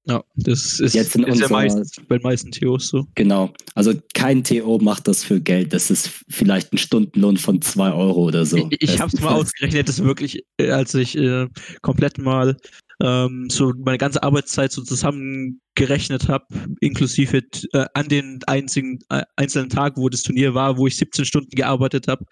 [0.07, 3.07] Ja, das ist jetzt in unserer, meisten, bei den meisten TOs so.
[3.15, 3.55] Genau.
[3.75, 5.73] Also kein TO macht das für Geld.
[5.73, 8.69] Das ist vielleicht ein Stundenlohn von zwei Euro oder so.
[8.71, 11.49] Ich, ich habe es mal ausgerechnet, das wirklich, äh, als ich äh,
[11.81, 12.55] komplett mal
[13.03, 16.47] ähm, so meine ganze Arbeitszeit so zusammengerechnet habe,
[16.81, 21.25] inklusive äh, an den einzigen, äh, einzelnen Tagen, wo das Turnier war, wo ich 17
[21.25, 22.25] Stunden gearbeitet habe,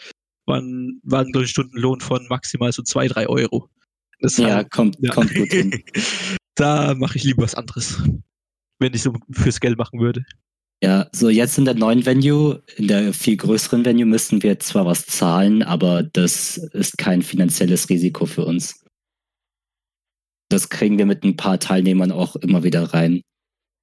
[0.46, 3.68] waren, waren glaube ich Stundenlohn von maximal so zwei, drei Euro.
[4.20, 5.12] Das ja, halt, kommt, ja.
[5.12, 5.82] kommt gut hin.
[6.54, 8.00] da mache ich lieber was anderes,
[8.78, 10.24] wenn ich so fürs Geld machen würde.
[10.82, 14.84] Ja, so jetzt in der neuen Venue, in der viel größeren Venue müssen wir zwar
[14.84, 18.81] was zahlen, aber das ist kein finanzielles Risiko für uns.
[20.52, 23.22] Das kriegen wir mit ein paar Teilnehmern auch immer wieder rein.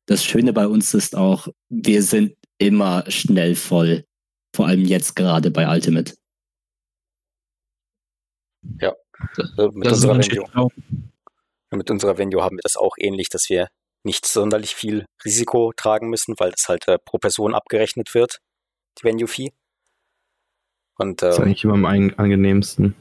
[0.06, 4.06] Das Schöne bei uns ist auch, wir sind immer schnell voll.
[4.56, 6.16] Vor allem jetzt gerade bei Ultimate.
[8.80, 8.94] Ja,
[9.74, 10.70] mit das unserer Venue
[11.72, 13.70] mit unserer Venue haben wir das auch ähnlich, dass wir
[14.04, 18.40] nicht sonderlich viel Risiko tragen müssen, weil das halt äh, pro Person abgerechnet wird,
[19.00, 19.52] die Venue-Fee.
[20.98, 22.96] Und, äh, das ist ähm, eigentlich immer am angenehmsten.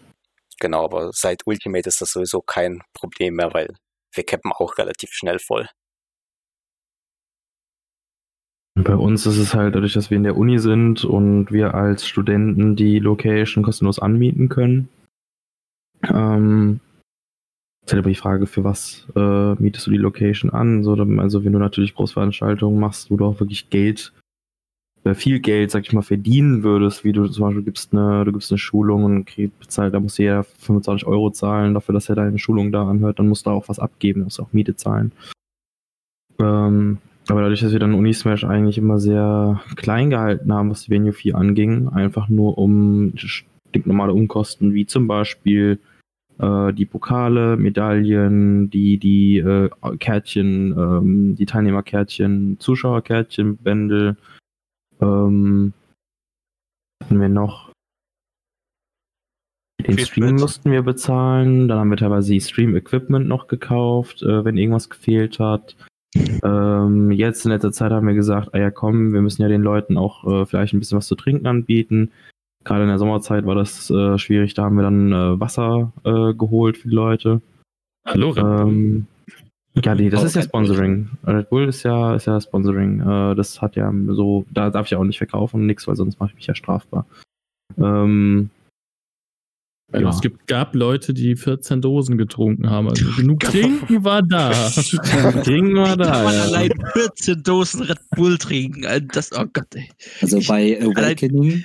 [0.60, 3.74] Genau, aber seit Ultimate ist das sowieso kein Problem mehr, weil
[4.12, 5.68] wir cappen auch relativ schnell voll.
[8.74, 12.06] Bei uns ist es halt dadurch, dass wir in der Uni sind und wir als
[12.06, 14.88] Studenten die Location kostenlos anmieten können,
[16.04, 16.80] ähm,
[17.84, 20.84] ist halt aber die Frage, für was äh, mietest du die Location an?
[20.84, 24.12] So, also wenn du natürlich Großveranstaltungen machst, wo du auch wirklich Geld,
[25.14, 28.50] viel Geld, sag ich mal, verdienen würdest, wie du zum Beispiel gibst eine, du gibst
[28.50, 32.38] eine Schulung und kriegst bezahlt, da muss jeder 25 Euro zahlen dafür, dass er deine
[32.38, 35.12] Schulung da anhört, dann musst du auch was abgeben, musst auch Miete zahlen.
[36.40, 40.90] Ähm, aber dadurch, dass wir dann Unismash eigentlich immer sehr klein gehalten haben, was die
[40.90, 43.12] Venue 4 anging, einfach nur um
[43.84, 45.78] normale Umkosten, wie zum Beispiel
[46.38, 49.68] äh, die Pokale, Medaillen, die, die äh,
[49.98, 54.16] Kärtchen, ähm, die Teilnehmerkärtchen, Zuschauerkärtchen, Bändel.
[55.00, 55.72] Ähm,
[57.02, 57.72] hatten wir noch?
[59.86, 64.56] Den Stream mussten wir bezahlen, dann haben wir teilweise die Stream-Equipment noch gekauft, äh, wenn
[64.56, 65.76] irgendwas gefehlt hat.
[66.42, 69.62] Ähm, jetzt in letzter Zeit haben wir gesagt, ah ja komm, wir müssen ja den
[69.62, 72.10] Leuten auch äh, vielleicht ein bisschen was zu trinken anbieten.
[72.64, 76.34] Gerade in der Sommerzeit war das äh, schwierig, da haben wir dann äh, Wasser äh,
[76.34, 77.40] geholt für die Leute.
[78.04, 79.06] Hallo, ähm,
[79.84, 81.08] ja, die, das ist ja Sponsoring.
[81.26, 83.00] Red Bull ist ja, ist ja Sponsoring.
[83.00, 86.30] Äh, das hat ja so, da darf ich auch nicht verkaufen, nix, weil sonst mache
[86.30, 87.06] ich mich ja strafbar.
[87.76, 88.50] Ähm,
[89.90, 90.10] Also Ja.
[90.10, 92.88] Es gibt, gab Leute, die 14 Dosen getrunken haben.
[92.90, 94.50] Also genug Trinken war da.
[95.44, 96.32] Trinken wir Kann man da.
[96.32, 96.42] Ja.
[96.42, 98.84] allein 14 Dosen Red Bull trinken?
[99.12, 99.88] Das, oh Gott, ey.
[100.20, 101.64] Also bei Awakening,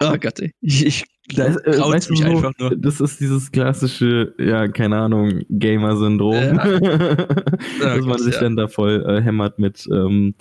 [0.00, 0.52] Oh Gott, ey.
[0.60, 2.76] Ich, ich da Äh, weißt mich so, einfach nur.
[2.76, 6.34] Das ist dieses klassische, ja, keine Ahnung, Gamer-Syndrom.
[6.34, 6.78] Ja.
[7.80, 8.40] Dass man sich ja.
[8.40, 10.34] dann da voll äh, hämmert mit, ähm,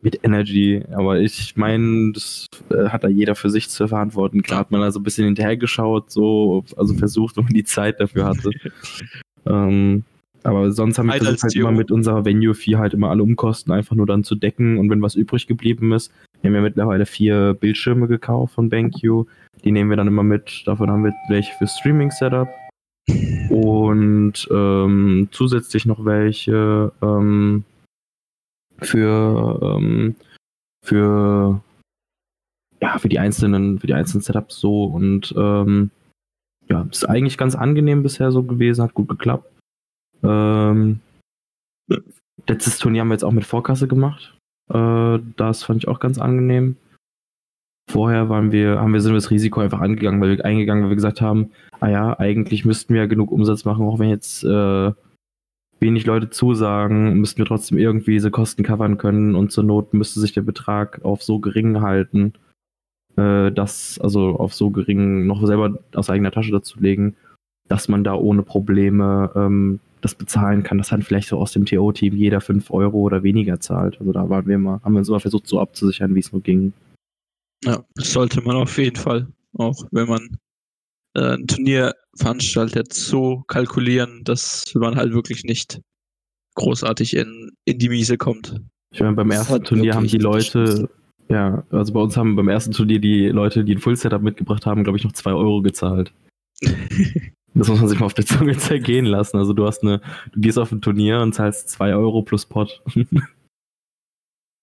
[0.00, 0.82] mit Energy.
[0.92, 4.42] Aber ich meine, das äh, hat da jeder für sich zu verantworten.
[4.42, 8.00] Klar hat man da so ein bisschen hinterhergeschaut, so, also versucht, wenn man die Zeit
[8.00, 8.50] dafür hatte.
[9.46, 10.04] ähm,
[10.42, 11.68] aber sonst haben wir halt Theo.
[11.68, 15.02] immer mit unserer Venue-Fee halt immer alle Umkosten einfach nur dann zu decken und wenn
[15.02, 19.26] was übrig geblieben ist, wir haben ja mittlerweile vier Bildschirme gekauft von BenQ,
[19.64, 22.48] die nehmen wir dann immer mit, davon haben wir welche für Streaming-Setup.
[23.50, 27.64] Und ähm, zusätzlich noch welche ähm,
[28.78, 30.16] für ähm,
[30.84, 31.60] für
[32.80, 34.84] ja für die einzelnen für die einzelnen Setups so.
[34.84, 35.90] Und ähm,
[36.68, 39.48] ja ist eigentlich ganz angenehm bisher so gewesen hat gut geklappt.
[40.24, 40.98] Ähm,
[42.48, 44.35] letztes Turnier haben wir jetzt auch mit Vorkasse gemacht
[44.70, 46.76] äh, das fand ich auch ganz angenehm.
[47.88, 50.90] Vorher waren wir haben wir sind wir das Risiko einfach angegangen weil wir eingegangen weil
[50.90, 54.42] wir gesagt haben ah ja eigentlich müssten wir ja genug Umsatz machen auch wenn jetzt
[54.42, 54.90] äh,
[55.80, 60.20] wenig Leute zusagen, müssten wir trotzdem irgendwie diese Kosten covern können und zur Not müsste
[60.20, 62.32] sich der Betrag auf so gering halten,
[63.16, 67.16] äh, dass, also auf so gering noch selber aus eigener Tasche dazu legen,
[67.68, 71.66] dass man da ohne Probleme ähm, das bezahlen kann, dass dann vielleicht so aus dem
[71.66, 73.98] TO-Team jeder 5 Euro oder weniger zahlt.
[73.98, 76.42] Also da waren wir mal, haben wir uns immer versucht, so abzusichern, wie es nur
[76.42, 76.72] ging.
[77.64, 80.38] Ja, das sollte man auf jeden Fall, auch wenn man
[81.14, 85.80] äh, ein Turnier veranstaltet, so kalkulieren, dass man halt wirklich nicht
[86.54, 88.60] großartig in, in die Miese kommt.
[88.92, 90.88] Ich meine, beim ersten Turnier haben die Leute,
[91.28, 94.84] ja, also bei uns haben beim ersten Turnier die Leute, die ein Full-Setup mitgebracht haben,
[94.84, 96.12] glaube ich, noch 2 Euro gezahlt.
[97.56, 99.38] Das muss man sich mal auf der Zunge zergehen lassen.
[99.38, 100.00] Also du hast eine,
[100.32, 102.82] du gehst auf ein Turnier und zahlst 2 Euro plus Pot.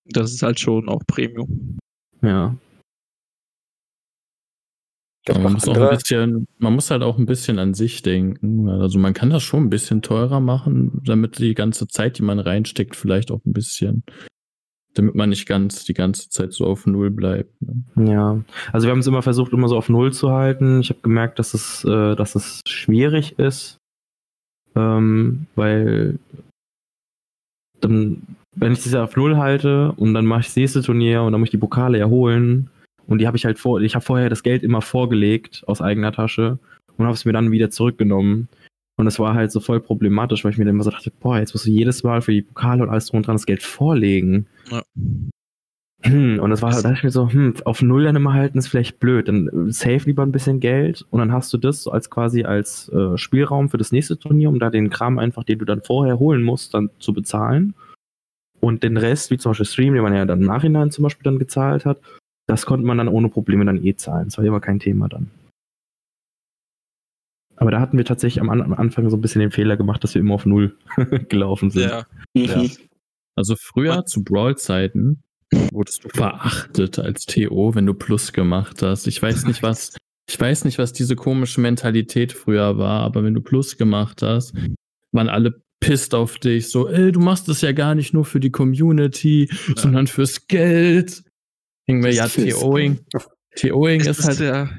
[0.05, 1.79] Das ist halt schon auch Premium.
[2.21, 2.55] ja.
[5.29, 8.67] Man muss, auch ein bisschen, man muss halt auch ein bisschen an sich denken.
[8.67, 12.39] Also man kann das schon ein bisschen teurer machen, damit die ganze Zeit, die man
[12.39, 14.03] reinsteckt, vielleicht auch ein bisschen,
[14.93, 17.53] damit man nicht ganz die ganze Zeit so auf Null bleibt.
[17.61, 18.11] Ne?
[18.11, 18.39] Ja.
[18.71, 20.81] Also wir haben es immer versucht, immer so auf Null zu halten.
[20.81, 23.77] Ich habe gemerkt, dass es, äh, dass es schwierig ist.
[24.75, 26.17] Ähm, weil
[27.81, 28.21] dann,
[28.55, 31.31] wenn ich das ja auf Null halte und dann mache ich das nächste Turnier und
[31.31, 32.69] dann muss ich die Pokale erholen
[33.07, 36.11] und die habe ich halt vor, ich habe vorher das Geld immer vorgelegt aus eigener
[36.11, 36.59] Tasche
[36.97, 38.47] und habe es mir dann wieder zurückgenommen.
[38.95, 41.39] Und es war halt so voll problematisch, weil ich mir dann immer so dachte, boah,
[41.39, 43.63] jetzt musst du jedes Mal für die Pokale und alles drum und dran das Geld
[43.63, 44.45] vorlegen.
[44.69, 44.83] Ja.
[46.03, 48.59] Hm, und das war, da dachte ich mir so, hm, auf Null dann immer halten
[48.59, 49.27] ist vielleicht blöd.
[49.27, 52.43] Dann äh, save lieber ein bisschen Geld und dann hast du das so als quasi
[52.43, 55.81] als äh, Spielraum für das nächste Turnier, um da den Kram einfach, den du dann
[55.81, 57.73] vorher holen musst, dann zu bezahlen.
[58.59, 61.23] Und den Rest, wie zum Beispiel Stream, den man ja dann im Nachhinein zum Beispiel
[61.23, 61.99] dann gezahlt hat,
[62.47, 64.25] das konnte man dann ohne Probleme dann eh zahlen.
[64.25, 65.31] Das war immer kein Thema dann.
[67.55, 70.13] Aber da hatten wir tatsächlich am, am Anfang so ein bisschen den Fehler gemacht, dass
[70.13, 70.77] wir immer auf Null
[71.29, 71.89] gelaufen sind.
[71.89, 72.05] Ja.
[72.33, 72.71] Mhm.
[73.35, 75.23] Also früher zu Brawl-Zeiten
[75.71, 79.07] wurdest du verachtet als TO, wenn du Plus gemacht hast.
[79.07, 79.95] Ich weiß nicht, was,
[80.29, 84.53] ich weiß nicht, was diese komische Mentalität früher war, aber wenn du Plus gemacht hast,
[85.11, 88.39] waren alle pisst auf dich, so, ey, du machst das ja gar nicht nur für
[88.39, 91.23] die Community, sondern fürs Geld.
[91.87, 92.99] Mir, ja, TOing.
[93.57, 94.69] TOing ist halt ja,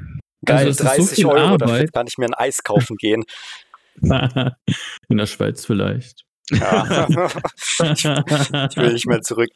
[0.45, 1.93] geil, also es ist so 30 viel Euro, dafür Arbeit.
[1.93, 3.25] kann ich mir ein Eis kaufen gehen.
[5.09, 6.25] in der Schweiz vielleicht.
[6.51, 7.07] Ja.
[7.09, 9.51] ich, ich will nicht mehr zurück.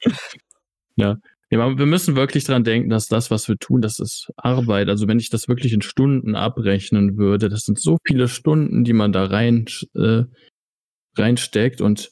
[0.96, 1.16] Ja,
[1.51, 4.88] aber wir müssen wirklich dran denken, dass das, was wir tun, das ist Arbeit.
[4.88, 8.92] Also wenn ich das wirklich in Stunden abrechnen würde, das sind so viele Stunden, die
[8.92, 10.24] man da rein, äh,
[11.16, 12.11] reinsteckt und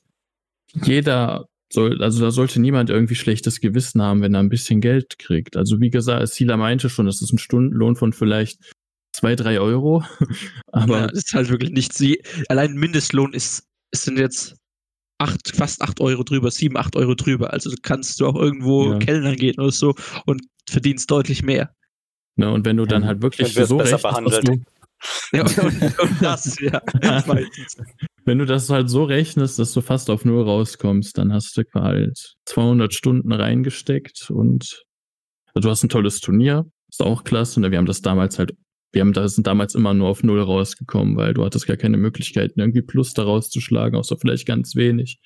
[0.72, 5.18] jeder soll, also da sollte niemand irgendwie schlechtes Gewissen haben, wenn er ein bisschen Geld
[5.18, 5.56] kriegt.
[5.56, 8.72] Also wie gesagt, Sila meinte schon, das ist ein Stundenlohn von vielleicht
[9.12, 10.04] zwei, drei Euro.
[10.72, 11.98] Aber ja, das ist halt wirklich nichts.
[11.98, 14.54] Sie- Allein Mindestlohn ist, es sind jetzt
[15.18, 17.52] acht, fast acht Euro drüber, sieben, acht Euro drüber.
[17.52, 18.98] Also kannst du auch irgendwo Ja.
[18.98, 19.94] Kellnern gehen oder so
[20.26, 21.74] und verdienst deutlich mehr.
[22.36, 24.48] ne, und wenn du dann halt wirklich so besser rechnest, dass behandelt.
[24.48, 24.64] du,
[25.32, 26.80] Ja, und, und das, ja.
[28.26, 31.62] Wenn du das halt so rechnest, dass du fast auf Null rauskommst, dann hast du
[31.74, 34.82] halt 200 Stunden reingesteckt und
[35.54, 37.60] also du hast ein tolles Turnier, ist auch klasse.
[37.60, 38.52] Und wir haben das damals halt,
[38.92, 41.96] wir haben da sind damals immer nur auf Null rausgekommen, weil du hattest gar keine
[41.96, 45.20] Möglichkeiten, irgendwie Plus daraus zu schlagen, außer vielleicht ganz wenig.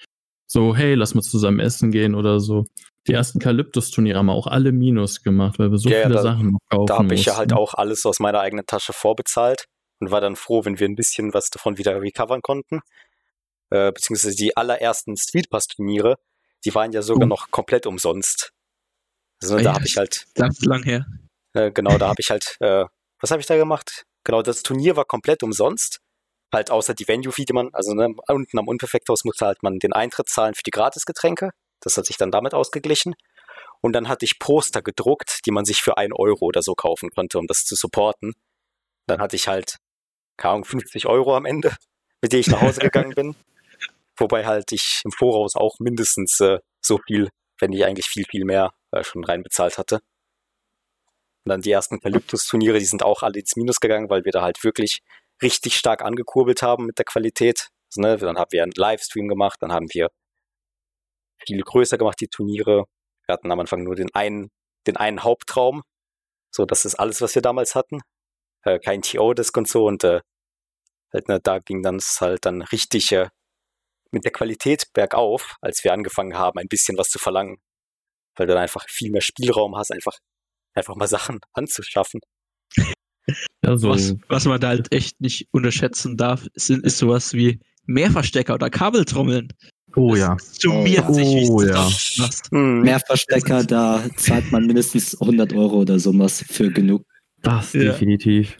[0.47, 2.67] So, hey, lass mal zusammen essen gehen oder so.
[3.09, 6.23] Die ersten Kalyptus-Turniere haben wir auch alle Minus gemacht, weil wir so Ja, viele da-
[6.23, 9.65] Sachen noch kaufen Da habe ich ja halt auch alles aus meiner eigenen Tasche vorbezahlt
[10.01, 12.81] und war dann froh, wenn wir ein bisschen was davon wieder recovern konnten.
[13.71, 16.17] Äh, beziehungsweise die allerersten Streetpass-Turniere,
[16.65, 17.29] die waren ja sogar Oh.
[17.29, 18.53] noch komplett umsonst.
[19.41, 21.07] Also Ah da ja, habe ich halt, ist lang her.
[21.55, 22.85] äh, genau, da habe ich halt, äh,
[23.21, 24.05] was habe ich da gemacht?
[24.25, 26.01] Genau, das Turnier war komplett umsonst.
[26.53, 29.93] Halt außer die Venue-Fee, die man, also ne, unten am Unperfekthaus musste halt man den
[29.93, 31.51] Eintritt zahlen für die Gratisgetränke.
[31.81, 33.15] Das hat sich dann damit ausgeglichen.
[33.81, 37.09] Und dann hatte ich Poster gedruckt, die man sich für ein Euro oder so kaufen
[37.11, 38.35] konnte, um das zu supporten.
[39.07, 39.77] Dann hatte ich halt,
[40.41, 41.77] keine Ahnung, 50 Euro am Ende,
[42.23, 43.37] mit denen ich nach Hause gegangen bin.
[44.17, 48.45] Wobei halt ich im Voraus auch mindestens äh, so viel, wenn nicht eigentlich viel, viel
[48.45, 50.01] mehr äh, schon reinbezahlt hatte.
[51.45, 54.43] Und dann die ersten Kalyptus-Turniere, die sind auch alle ins Minus gegangen, weil wir da
[54.43, 55.01] halt wirklich
[55.43, 57.69] richtig stark angekurbelt haben mit der Qualität.
[57.89, 60.09] Also, ne, dann haben wir einen Livestream gemacht, dann haben wir
[61.47, 62.85] viel größer gemacht, die Turniere.
[63.27, 64.51] Wir hatten am Anfang nur den einen,
[64.87, 65.83] den einen Hauptraum.
[66.51, 68.01] So, das ist alles, was wir damals hatten.
[68.65, 70.21] Äh, kein TO-Disk und so und äh,
[71.13, 73.29] halt, ne, da ging dann es halt dann richtig äh,
[74.13, 77.59] mit der Qualität bergauf, als wir angefangen haben, ein bisschen was zu verlangen.
[78.37, 80.17] Weil du dann einfach viel mehr Spielraum hast, einfach,
[80.75, 82.21] einfach mal Sachen anzuschaffen.
[83.63, 87.61] Ja, so, Was, was man da halt echt nicht unterschätzen darf, sind, ist sowas wie
[87.85, 89.53] Mehrverstecker oder Kabeltrommeln.
[89.95, 90.37] Oh Das ja.
[90.41, 91.89] Summiert Oh, sich oh ja.
[92.51, 92.81] Hm.
[92.81, 97.05] Mehr Verstecker, da zahlt man mindestens 100 Euro oder sowas für genug.
[97.43, 97.83] Das Ja.
[97.93, 98.57] definitiv.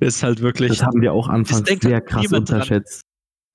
[0.00, 0.70] Ist halt wirklich.
[0.70, 2.56] Das haben wir auch anfangs sehr halt krass niemand dran.
[2.56, 3.02] unterschätzt.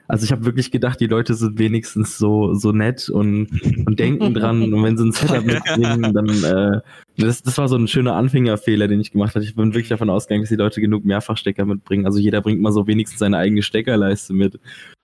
[0.08, 3.48] Also ich habe wirklich gedacht, die Leute sind wenigstens so, so nett und,
[3.86, 4.62] und denken dran.
[4.74, 6.82] Und wenn sie ein Setup mitbringen, dann äh,
[7.18, 9.46] das, das war so ein schöner Anfängerfehler, den ich gemacht habe.
[9.46, 12.06] Ich bin wirklich davon ausgegangen, dass die Leute genug Mehrfachstecker mitbringen.
[12.06, 14.60] Also jeder bringt mal so wenigstens seine eigene Steckerleiste mit.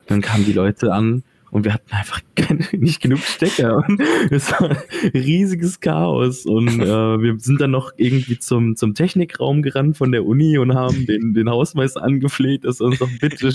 [0.08, 3.78] Dann kamen die Leute an und wir hatten einfach keine, nicht genug Stecker.
[3.88, 4.78] Und es war ein
[5.14, 6.46] riesiges Chaos.
[6.46, 6.86] Und äh,
[7.22, 11.34] wir sind dann noch irgendwie zum, zum Technikraum gerannt von der Uni und haben den,
[11.34, 13.52] den Hausmeister angefleht, dass er uns doch bitte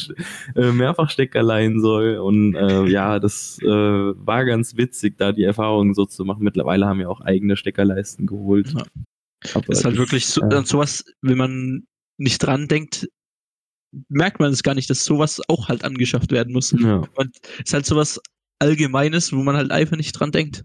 [0.56, 2.16] äh, Mehrfachstecker leihen soll.
[2.16, 6.44] Und äh, ja, das äh, war ganz witzig, da die Erfahrung so zu machen.
[6.44, 8.72] Mittlerweile haben wir auch eigene Steckerleisten geholt.
[8.76, 8.84] Ja.
[9.54, 11.86] Aber ist halt das- wirklich so, an sowas, wenn man
[12.18, 13.08] nicht dran denkt,
[14.08, 16.72] merkt man es gar nicht, dass sowas auch halt angeschafft werden muss.
[16.72, 17.02] Ja.
[17.14, 18.20] Und es ist halt sowas
[18.58, 20.64] Allgemeines, wo man halt einfach nicht dran denkt.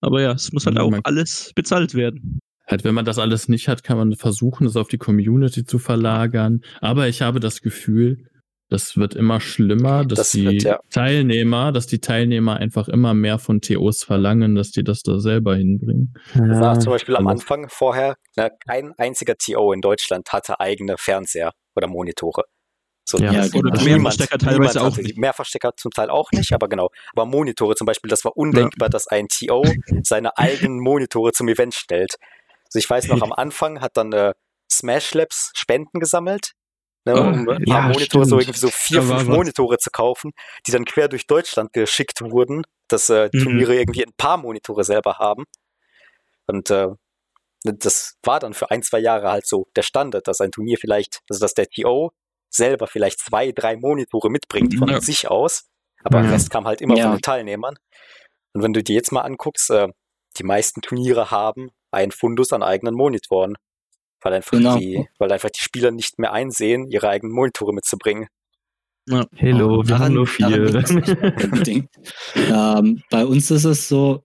[0.00, 2.38] Aber ja, es muss halt Ja, auch alles bezahlt werden.
[2.68, 5.78] Halt, wenn man das alles nicht hat, kann man versuchen, es auf die Community zu
[5.78, 6.60] verlagern.
[6.80, 8.28] Aber ich habe das Gefühl,
[8.68, 10.80] das wird immer schlimmer, dass Das die wird, ja.
[10.90, 15.56] Teilnehmer, dass die Teilnehmer einfach immer mehr von TOs verlangen, dass die das da selber
[15.56, 16.14] hinbringen.
[16.34, 17.42] Das war Ja, zum Beispiel am alles.
[17.42, 22.44] Anfang vorher, ne, kein einziger TO in Deutschland hatte eigene Fernseher oder Monitore.
[23.08, 23.54] So, Ja, das-.
[23.54, 25.16] Oder Also Mehrverstecker teilweise niemand auch nicht.
[25.16, 26.90] Mehrverstecker zum Teil auch nicht, aber genau.
[27.12, 29.62] Aber Monitore zum Beispiel, das war undenkbar, dass ein TO
[30.02, 32.16] seine eigenen Monitore zum Event stellt.
[32.66, 34.32] Also ich weiß noch, am Anfang hat dann äh,
[34.70, 36.52] Smash Labs Spenden gesammelt,
[37.04, 38.42] ne, Ah, um ein ja, paar Monitore, so stimmt.
[38.42, 39.30] irgendwie so vier, war fünf.
[39.30, 40.32] Monitore zu kaufen,
[40.66, 43.38] die dann quer durch Deutschland geschickt wurden, dass äh, Mhm.
[43.42, 45.44] Turniere irgendwie ein paar Monitore selber haben.
[46.48, 46.88] Und äh,
[47.72, 51.20] das war dann für ein, zwei Jahre halt so der Standard, dass ein Turnier vielleicht,
[51.30, 52.10] also dass der TO
[52.50, 55.00] selber vielleicht zwei, drei Monitore mitbringt von Ja.
[55.00, 55.64] sich aus,
[56.04, 56.32] aber der Ja.
[56.34, 57.04] Rest kam halt immer Ja.
[57.04, 57.76] von den Teilnehmern.
[58.54, 59.88] Und wenn du dir jetzt mal anguckst, äh,
[60.38, 63.54] die meisten Turniere haben einen Fundus an eigenen Monitoren,
[64.22, 64.76] weil einfach, Genau.
[64.78, 68.28] die, weil einfach die Spieler nicht mehr einsehen, ihre eigenen Monitore mitzubringen.
[69.36, 70.48] Hello, wir Daran- haben nur vier.
[72.36, 74.22] ähm, bei uns ist es so,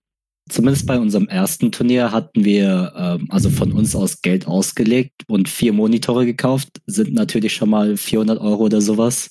[0.49, 5.49] zumindest bei unserem ersten Turnier hatten wir ähm, also von uns aus Geld ausgelegt und
[5.49, 9.29] vier Monitore gekauft, sind natürlich schon mal 400 Euro oder sowas,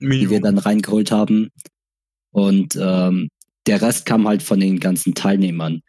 [0.00, 0.42] die wir Minimum.
[0.42, 1.50] dann reingeholt haben.
[2.32, 3.28] Und ähm,
[3.66, 5.80] der Rest kam halt von den ganzen Teilnehmern.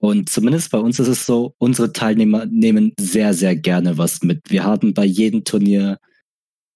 [0.00, 4.42] Und zumindest bei uns ist es so, unsere Teilnehmer nehmen sehr, sehr gerne was mit.
[4.48, 5.98] Wir haben bei jedem Turnier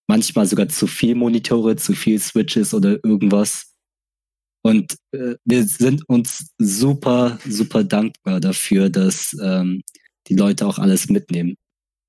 [0.09, 3.72] manchmal sogar zu viel Monitore, zu viel Switches oder irgendwas.
[4.63, 9.83] Und äh, wir sind uns super, super dankbar dafür, dass ähm,
[10.29, 11.57] die Leute auch alles mitnehmen.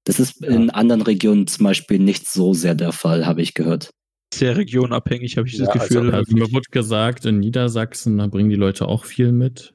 [0.05, 3.89] Das ist in anderen Regionen zum Beispiel nicht so sehr der Fall, habe ich gehört.
[4.33, 6.13] Sehr regionabhängig, habe ich das Ja, also- Gefühl.
[6.13, 9.73] Also mir wurde gesagt, in Niedersachsen, da bringen die Leute auch viel mit.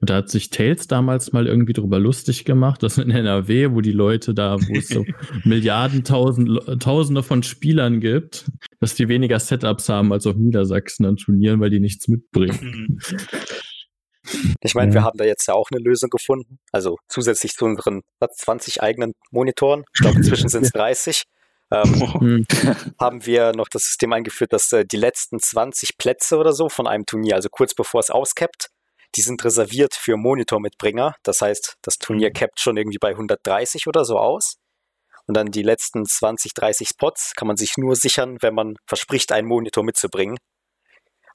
[0.00, 3.80] Und da hat sich Tails damals mal irgendwie drüber lustig gemacht, dass in NRW, wo
[3.82, 5.04] die Leute da, wo es so
[5.44, 8.46] Milliarden, tausend, Tausende von Spielern gibt,
[8.80, 12.98] dass die weniger Setups haben als auf Niedersachsen an Turnieren, weil die nichts mitbringen.
[13.00, 13.00] Mhm.
[14.62, 14.94] Ich meine, Ja.
[15.00, 16.58] wir haben da jetzt ja auch eine Lösung gefunden.
[16.72, 19.84] Also zusätzlich zu unseren was, 20 eigenen Monitoren.
[19.94, 21.22] Ich glaube, inzwischen sind es 30.
[21.72, 22.46] ähm, Hm.
[23.00, 26.86] haben wir noch das System eingeführt, dass äh, die letzten 20 Plätze oder so von
[26.86, 28.70] einem Turnier, also kurz bevor es auskappt,
[29.16, 31.14] die sind reserviert für Monitormitbringer.
[31.22, 34.56] Das heißt, das Turnier capt schon irgendwie bei 130 oder so aus.
[35.30, 39.30] Und dann die letzten 20, 30 Spots kann man sich nur sichern, wenn man verspricht,
[39.30, 40.36] einen Monitor mitzubringen.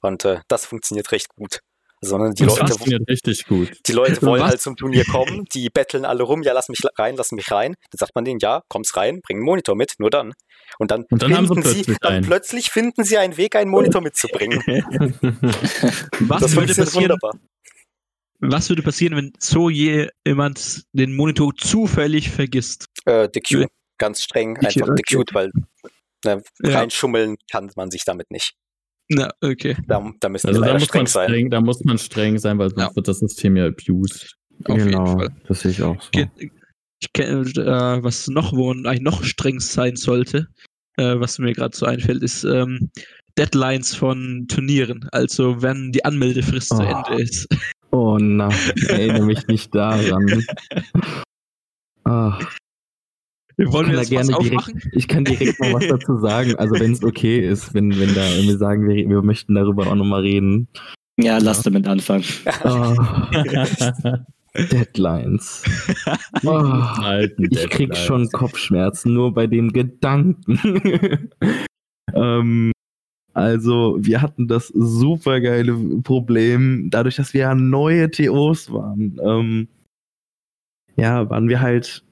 [0.02, 1.60] Und äh, das funktioniert recht gut.
[2.02, 3.72] Sondern die das Leute, funktioniert richtig gut.
[3.86, 4.50] die Leute wollen Was?
[4.50, 7.74] halt zum Turnier kommen, die betteln alle rum, ja, lass mich rein, lass mich rein.
[7.90, 10.34] Dann sagt man denen, ja, kommst rein, bring einen Monitor mit, nur dann.
[10.78, 12.26] Und dann, Und dann haben sie finden plötzlich dann einen.
[12.26, 14.58] plötzlich finden sie einen Weg, einen Monitor mitzubringen.
[16.20, 17.32] Was das würde passieren, wunderbar.
[18.40, 22.84] was würde passieren, wenn so jemand den Monitor zufällig vergisst?
[23.06, 23.68] Äh, DQ,
[23.98, 25.02] ganz streng, Ich- einfach okay.
[25.16, 25.50] DQ'd, weil
[26.24, 26.78] ne, Ja.
[26.78, 28.54] reinschummeln kann man sich damit nicht.
[29.08, 29.76] Na, okay.
[29.86, 31.28] Da, da müssen Also da muss streng man sein.
[31.28, 32.96] streng, da muss man streng sein, weil sonst Ja.
[32.96, 34.34] wird das System ja abused.
[34.64, 35.28] Auf jeden genau, Fall.
[35.46, 36.08] das sehe ich auch so.
[36.12, 36.28] Ge-
[36.98, 40.48] Ich kenne, äh, was noch, wo man eigentlich noch streng sein sollte,
[40.96, 42.90] äh, was mir gerade so einfällt, ist ähm,
[43.38, 45.06] Deadlines von Turnieren.
[45.12, 46.80] Also wenn die Anmeldefrist zu Oh.
[47.06, 47.46] Ende ist.
[47.92, 48.48] Oh na,
[48.88, 50.42] erinnere mich nicht daran.
[52.04, 52.38] Ah,
[53.58, 56.54] Wir wollen wir da gerne direkt- ich kann direkt mal was dazu sagen.
[56.56, 59.94] Also wenn es okay ist, wenn, wenn da wir sagen, wir, wir möchten darüber auch
[59.94, 60.68] nochmal reden.
[61.18, 62.24] Ja, lass damit anfangen.
[62.62, 63.30] Ah,
[64.70, 65.64] Deadlines.
[66.44, 67.98] Alten Ich krieg Deadlines.
[68.04, 71.30] schon Kopfschmerzen nur bei dem Gedanken.
[72.14, 72.72] ähm,
[73.32, 79.18] also, wir hatten das supergeile Problem, dadurch, dass wir ja neue TOs waren.
[79.22, 79.68] Ähm,
[80.96, 82.02] ja, waren wir halt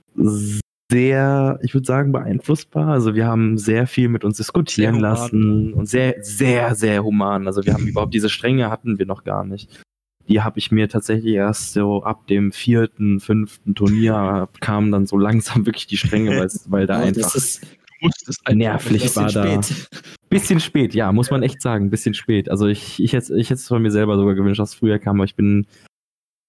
[0.95, 2.89] sehr, ich würde sagen, beeinflussbar.
[2.89, 7.47] Also, wir haben sehr viel mit uns diskutieren lassen und sehr, sehr, sehr human.
[7.47, 9.83] Also, wir haben überhaupt diese Strenge hatten wir noch gar nicht
[10.29, 15.19] die habe ich mir tatsächlich erst so ab dem vierten, fünften Turnier kam dann so
[15.19, 17.63] langsam wirklich die Strenge, weil, weil da Oh, einfach das ist
[18.01, 19.63] Du musstest nervlich ein war bisschen da.
[19.63, 19.89] spät.
[20.29, 22.51] Bisschen spät, ja, muss man echt sagen, bisschen spät.
[22.51, 24.99] Also ich, ich hätte ich hätte es von mir selber sogar gewünscht, dass es früher
[24.99, 25.67] kam, aber ich bin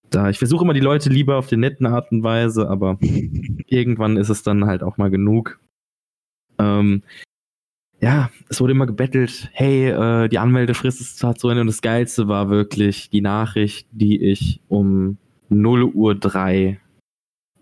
[0.10, 2.98] da, ich versuche immer die Leute lieber auf die netten Art und Weise, aber
[3.68, 5.60] irgendwann ist es dann halt auch mal genug.
[6.58, 7.04] Ähm,
[8.02, 11.82] ja, es wurde immer gebettelt, hey, äh, die Anmeldefrist ist zwar zu Ende und das
[11.82, 15.18] Geilste war wirklich die Nachricht, die ich um
[15.50, 16.80] 0 Uhr 3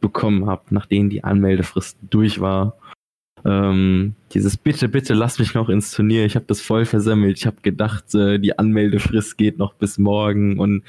[0.01, 2.77] bekommen habe, nachdem die Anmeldefrist durch war.
[3.45, 6.25] Ähm, dieses Bitte, bitte lass mich noch ins Turnier.
[6.25, 7.37] Ich habe das voll versemmelt.
[7.37, 10.83] Ich habe gedacht, äh, die Anmeldefrist geht noch bis morgen und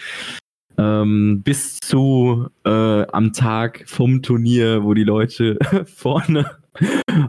[0.79, 6.64] ähm, bis zu äh, am Tag vom Turnier, wo die Leute vorne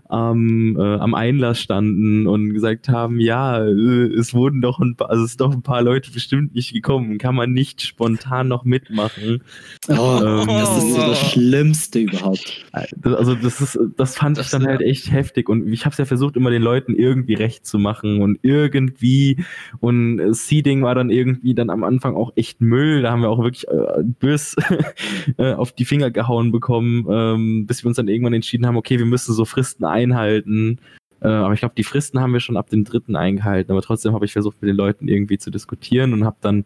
[0.09, 5.09] am, äh, am Einlass standen und gesagt haben, ja, äh, es wurden doch ein paar,
[5.09, 7.17] also es sind doch ein paar Leute bestimmt nicht gekommen.
[7.17, 9.43] Kann man nicht spontan noch mitmachen?
[9.89, 12.65] Oh, Ähm, das ist so das Schlimmste überhaupt.
[13.03, 14.69] Also das ist, das fand Das, ich dann ja.
[14.69, 17.77] halt echt heftig und ich habe es ja versucht, immer den Leuten irgendwie recht zu
[17.77, 19.43] machen und irgendwie
[19.79, 23.01] und äh, Seeding war dann irgendwie dann am Anfang auch echt Müll.
[23.01, 24.55] Da haben wir auch wirklich äh, bös
[25.37, 28.97] äh, auf die Finger gehauen bekommen, ähm, bis wir uns dann irgendwann entschieden haben, okay,
[28.97, 30.79] wir müssen so Fristen einhalten.
[31.21, 33.71] Äh, aber ich glaube, die Fristen haben wir schon ab dem dritten eingehalten.
[33.71, 36.65] Aber trotzdem habe ich versucht, mit den Leuten irgendwie zu diskutieren und habe dann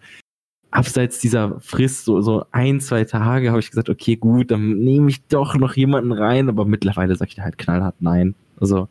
[0.72, 5.10] abseits dieser Frist, so, so ein, zwei Tage, habe ich gesagt, okay, gut, dann nehme
[5.10, 8.36] ich doch noch jemanden rein, aber mittlerweile sage ich halt knallhart nein.
[8.60, 8.88] Also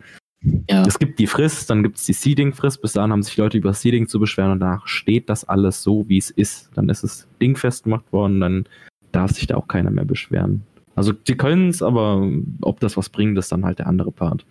[0.69, 0.85] Ja.
[0.87, 3.73] es gibt die Frist, dann gibt es die Seeding-Frist, bis dahin haben sich Leute über
[3.75, 6.71] Seeding zu beschweren und danach steht das alles so, wie es ist.
[6.75, 8.65] Dann ist es dingfest gemacht worden, dann
[9.13, 10.63] darf sich da auch keiner mehr beschweren.
[10.99, 12.29] Also die können es, aber
[12.61, 14.45] ob das was bringt, ist dann halt der andere Part.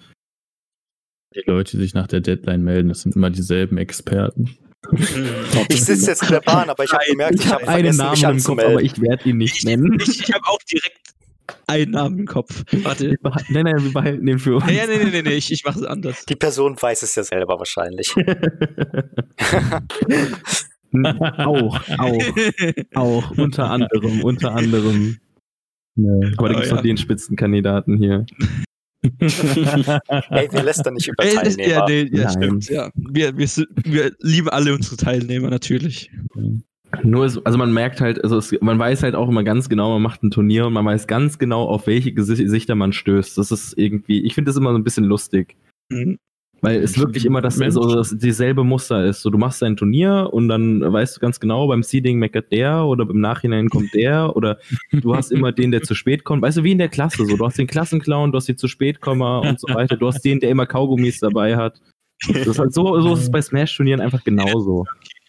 [1.36, 4.58] Die Leute, die sich nach der Deadline melden, das sind immer dieselben Experten.
[5.70, 8.12] Ich sitze jetzt in der Bahn, aber ich habe gemerkt, ich, Ich habe einen Namen
[8.12, 9.98] mich im Kopf, aber ich werde ihn nicht nennen.
[10.02, 11.02] Ich, ich habe auch direkt
[11.66, 12.64] einen Namen im Kopf.
[12.84, 13.18] Warte.
[13.50, 14.66] Nein, nein, wir behalten den für uns.
[14.68, 16.26] Ja, ja, nee, nee, nee, nee, ich, ich mache es anders.
[16.26, 18.16] Die Person weiß es ja selber wahrscheinlich.
[21.38, 22.24] auch, auch,
[22.96, 25.18] auch, unter anderem, unter anderem.
[26.38, 28.26] Aber da Oh, gibt es noch den Spitzenkandidaten hier.
[29.20, 31.70] Ey, wir lästern nicht über Teilnehmer.
[31.70, 32.70] ja, nee, ja, stimmt.
[32.70, 32.90] Ja.
[32.96, 33.48] Wir, wir,
[33.86, 36.12] wir lieben alle unsere Teilnehmer natürlich.
[37.04, 39.92] Nur, ist, also man merkt halt, also es, man weiß halt auch immer ganz genau,
[39.94, 43.38] man macht ein Turnier und man weiß ganz genau, auf welche Gesi- Gesichter man stößt.
[43.38, 45.58] Das ist irgendwie, ich finde das immer so ein bisschen lustig.
[45.90, 46.18] Mhm.
[46.62, 47.76] Weil es wirklich immer das, Mensch.
[47.76, 49.22] so, das dieselbe Muster ist.
[49.22, 52.86] So, du machst ein Turnier und dann weißt du ganz genau, beim Seeding meckert der
[52.86, 54.58] oder im Nachhinein kommt der oder
[54.92, 56.42] du hast immer den, der zu spät kommt.
[56.42, 57.38] Weißt du, wie in der Klasse so.
[57.38, 59.98] Du hast den Klassenclown, du hast den zu spät Komma und so weiter.
[59.98, 61.80] Du hast den, der immer Kaugummis dabei hat.
[62.28, 64.86] Das ist halt so, so ist es bei Smash-Turnieren einfach genauso.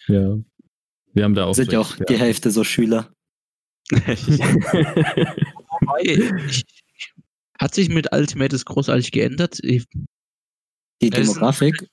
[0.07, 0.37] Ja.
[1.13, 1.53] Wir haben da auch.
[1.53, 3.09] Sind ja so auch die Hälfte so Schüler.
[3.91, 6.31] Wobei,
[7.59, 9.59] hat sich mit Ultimate das großartig geändert?
[9.63, 9.85] Ich,
[11.01, 11.87] Die Er ist Demografik,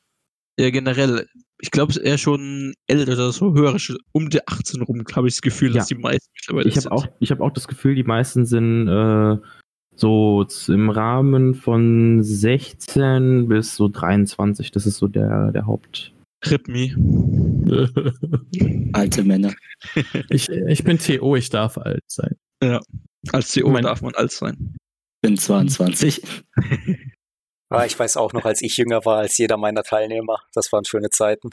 [0.58, 1.26] Ja, generell.
[1.58, 5.34] Ich glaube, er schon älter oder so, höher, schon um die 18 rum, habe ich
[5.34, 5.76] das Gefühl, Ja.
[5.76, 6.92] dass die meisten mittlerweile Ich habe sind.
[6.92, 9.36] auch, ich hab auch das Gefühl, die meisten sind äh,
[9.94, 14.70] so im Rahmen von 16 bis so 23.
[14.70, 16.12] Das ist so der, der Haupt.
[16.44, 16.92] Rip me.
[18.92, 19.54] alte Männer.
[20.28, 22.34] ich, ich bin TO, ich darf alt sein.
[23.32, 24.76] Als CO Mein- darf man alt sein.
[25.22, 26.22] Bin 22.
[27.68, 30.38] Ah, ich weiß auch noch, als ich jünger war als jeder meiner Teilnehmer.
[30.54, 31.50] Das waren schöne Zeiten.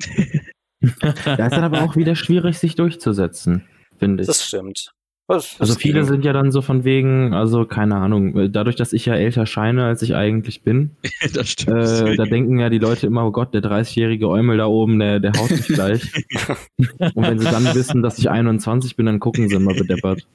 [0.80, 3.66] Da ist dann aber auch wieder schwierig, sich durchzusetzen,
[3.98, 4.26] finde ich.
[4.26, 4.94] Das stimmt.
[5.28, 9.06] Das, Also viele sind ja dann so von wegen, also keine Ahnung, dadurch, dass ich
[9.06, 10.96] ja älter scheine, als ich eigentlich bin,
[11.34, 11.76] das stimmt.
[11.76, 15.20] äh, da denken ja die Leute immer, oh Gott, der 30-jährige Eumel da oben, der,
[15.20, 16.02] der haut mich gleich.
[17.14, 20.26] Und wenn sie dann wissen, dass ich 21 bin, dann gucken sie immer bedeppert.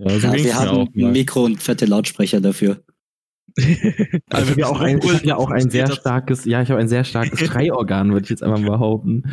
[0.00, 1.12] Ja, so Ja, wir haben auch ein mal.
[1.12, 2.82] Mikro und fette Lautsprecher dafür.
[4.30, 6.00] Also ich habe ja auch ein, ich hab ja auch ein sehr stark.
[6.00, 9.24] starkes, ja, ich habe ein sehr starkes Schreiorgan, würde ich jetzt einfach mal behaupten.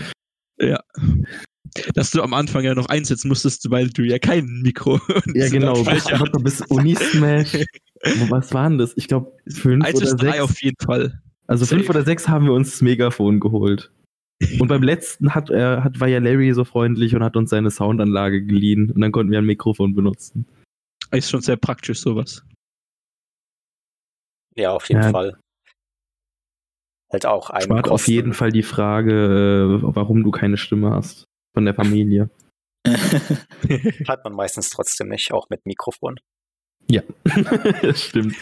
[1.93, 4.99] Dass du am Anfang ja noch einsetzen musstest, weil du ja kein Mikro
[5.33, 5.73] Ja, genau.
[5.73, 7.57] Bis, Lautsprecher warte, bis Unismash.
[8.29, 8.93] Was waren das?
[8.95, 10.39] Ich glaube, fünf Eins oder sechs.
[10.39, 11.21] auf jeden Fall.
[11.47, 11.97] Also fünf safe.
[11.97, 13.91] oder sechs haben wir uns das Megafon geholt.
[14.59, 17.71] Und beim letzten hat, äh, hat, war ja Larry so freundlich und hat uns seine
[17.71, 20.45] Soundanlage geliehen und dann konnten wir ein Mikrofon benutzen.
[21.11, 22.43] Ist schon sehr praktisch, sowas.
[24.57, 25.11] Ja, auf jeden Ja.
[25.11, 25.39] Fall.
[27.11, 31.23] Halt auch ein Spart auf jeden Fall die Frage, äh, warum du keine Stimme hast
[31.53, 32.29] von der Familie.
[34.07, 36.19] Hat man meistens trotzdem nicht, auch mit Mikrofon.
[36.89, 37.01] Ja,
[37.81, 38.35] das stimmt.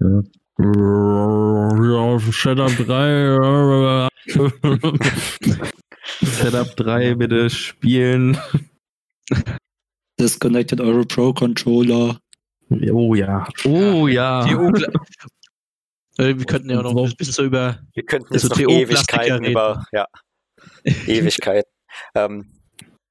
[0.00, 0.22] ja.
[0.60, 4.08] Ja, Shadow 3.
[6.20, 8.36] Setup 3 bitte spielen.
[10.18, 12.18] Disconnected Euro Pro Controller.
[12.70, 13.46] Oh ja.
[13.64, 14.46] Oh ja.
[16.18, 17.78] Äh, wir könnten ja auch noch ein bisschen so über.
[17.94, 19.44] Wir könnten jetzt noch Ewigkeiten reden.
[19.52, 20.06] über, ja,
[21.06, 21.70] Ewigkeiten.
[22.16, 22.52] ähm,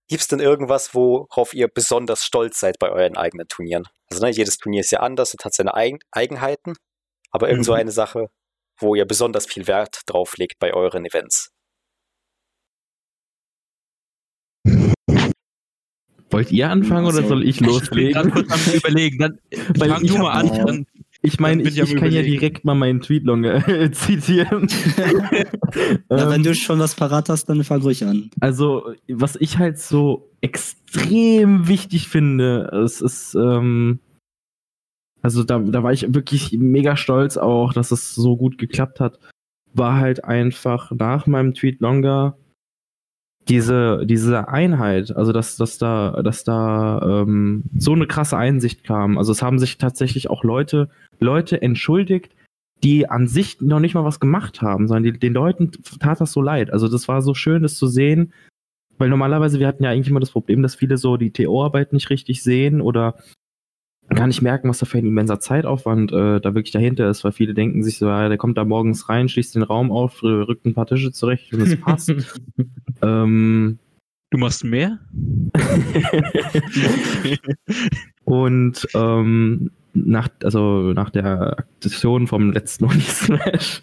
[0.10, 3.86] Gibt es denn irgendwas, worauf ihr besonders stolz seid bei euren eigenen Turnieren?
[4.12, 6.74] Also ne, jedes Turnier ist ja anders und hat seine Eigen Eigenheiten,
[7.32, 7.80] aber irgend so Mhm.
[7.80, 8.28] eine Sache,
[8.80, 11.49] wo ihr besonders viel Wert drauf legt bei euren Events.
[16.30, 18.32] Wollt ihr anfangen oder soll ich Ich bin loslegen?
[18.32, 19.17] kurz am überlegen.
[19.19, 19.38] Dann
[19.78, 20.47] Weil fang ich du mal an.
[20.47, 20.65] Ja.
[20.65, 20.86] Dann,
[21.21, 22.32] Ich meine, ich, ich kann ja Überlegen.
[22.32, 24.67] direkt mal meinen Tweetlong äh, zitieren.
[26.09, 28.30] Ja, wenn du schon was parat hast, dann fang ruhig an.
[28.39, 33.99] Also, was ich halt so extrem wichtig finde, es ist, ähm,
[35.21, 39.19] also da, da war ich wirklich mega stolz auch, dass es so gut geklappt hat,
[39.73, 42.38] war halt einfach nach meinem Tweet Longer
[43.50, 49.18] diese, diese Einheit, also dass, dass da, dass da ähm, so eine krasse Einsicht kam.
[49.18, 50.89] Also es haben sich tatsächlich auch Leute,
[51.20, 52.34] Leute entschuldigt,
[52.84, 56.32] die an sich noch nicht mal was gemacht haben, sondern die, den Leuten tat das
[56.32, 56.72] so leid.
[56.72, 58.34] Also das war so schön, das zu sehen,
[58.98, 62.10] weil normalerweise, wir hatten ja eigentlich immer das Problem, dass viele so die TO-Arbeit nicht
[62.10, 63.16] richtig sehen oder
[64.10, 67.32] gar nicht merken, was da für ein immenser Zeitaufwand äh, da wirklich dahinter ist, weil
[67.32, 70.28] viele denken sich so, ja, der kommt da morgens rein, schließt den Raum auf, äh,
[70.28, 72.14] rückt ein paar Tische zurecht und es passt.
[73.01, 73.80] ähm,
[74.30, 74.99] du machst mehr?
[78.24, 79.72] Und ähm,
[80.06, 83.82] nach, also nach der Aktion vom letzten Unismash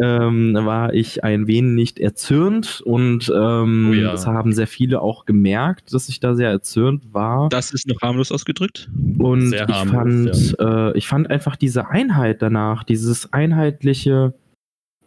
[0.00, 4.12] ähm, war ich ein wenig erzürnt und ähm, Oh ja.
[4.12, 7.48] das haben sehr viele auch gemerkt, dass ich da sehr erzürnt war.
[7.48, 8.90] Das ist noch harmlos ausgedrückt.
[9.18, 14.34] Und Sehr ich harmlos, fand, äh, ich fand einfach diese Einheit danach, dieses einheitliche,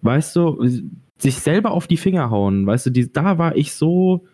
[0.01, 0.65] weißt du,
[1.17, 4.25] sich selber auf die Finger hauen, weißt du, die, da war ich so,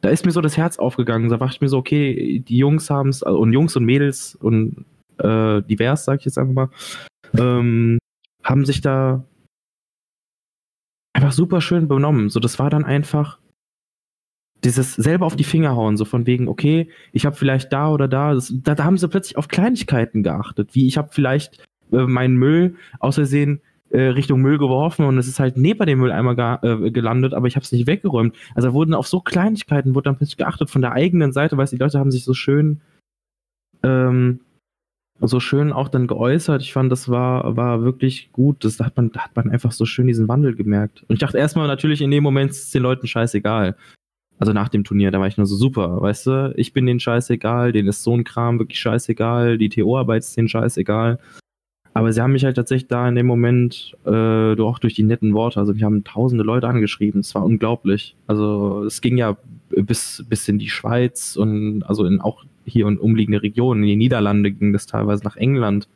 [0.00, 2.90] da ist mir so das Herz aufgegangen, da war ich mir so, okay, die Jungs
[2.90, 4.84] haben es, und Jungs und Mädels und
[5.18, 6.70] äh, divers, sag ich jetzt einfach mal,
[7.38, 7.98] ähm,
[8.42, 9.24] haben sich da
[11.12, 12.28] einfach super schön benommen.
[12.28, 13.38] So, das war dann einfach
[14.64, 18.08] dieses selber auf die Finger hauen, so von wegen, okay, ich habe vielleicht da oder
[18.08, 22.06] da, das, da, da haben sie plötzlich auf Kleinigkeiten geachtet, wie ich habe vielleicht äh,
[22.06, 23.60] meinen Müll aus Versehen
[23.90, 27.46] äh, Richtung Müll geworfen und es ist halt neben dem Mülleimer ga, äh, gelandet, aber
[27.46, 28.34] ich habe es nicht weggeräumt.
[28.54, 31.76] Also wurden auf so Kleinigkeiten wurde dann plötzlich geachtet von der eigenen Seite, weil die
[31.76, 32.80] Leute haben sich so schön
[33.82, 34.40] ähm,
[35.20, 36.62] so schön auch dann geäußert.
[36.62, 38.64] Ich fand, das war, war wirklich gut.
[38.64, 41.04] Das da hat man, hat man einfach so schön diesen Wandel gemerkt.
[41.08, 43.76] Und ich dachte erstmal natürlich in dem Moment ist es den Leuten scheißegal.
[44.38, 46.54] Also nach dem Turnier, da war ich nur so super, weißt du?
[46.56, 50.48] Ich bin denen scheißegal, denen ist so ein Kram wirklich scheißegal, die TO-Arbeit ist denen
[50.48, 51.18] scheißegal.
[51.94, 55.32] Aber sie haben mich halt tatsächlich da in dem Moment, äh, auch durch die netten
[55.32, 58.14] Worte, also mich haben tausende Leute angeschrieben, es war unglaublich.
[58.26, 59.38] Also es ging ja
[59.70, 63.96] bis, bis in die Schweiz und also in auch hier und umliegende Regionen, in die
[63.96, 65.88] Niederlande ging das teilweise nach England,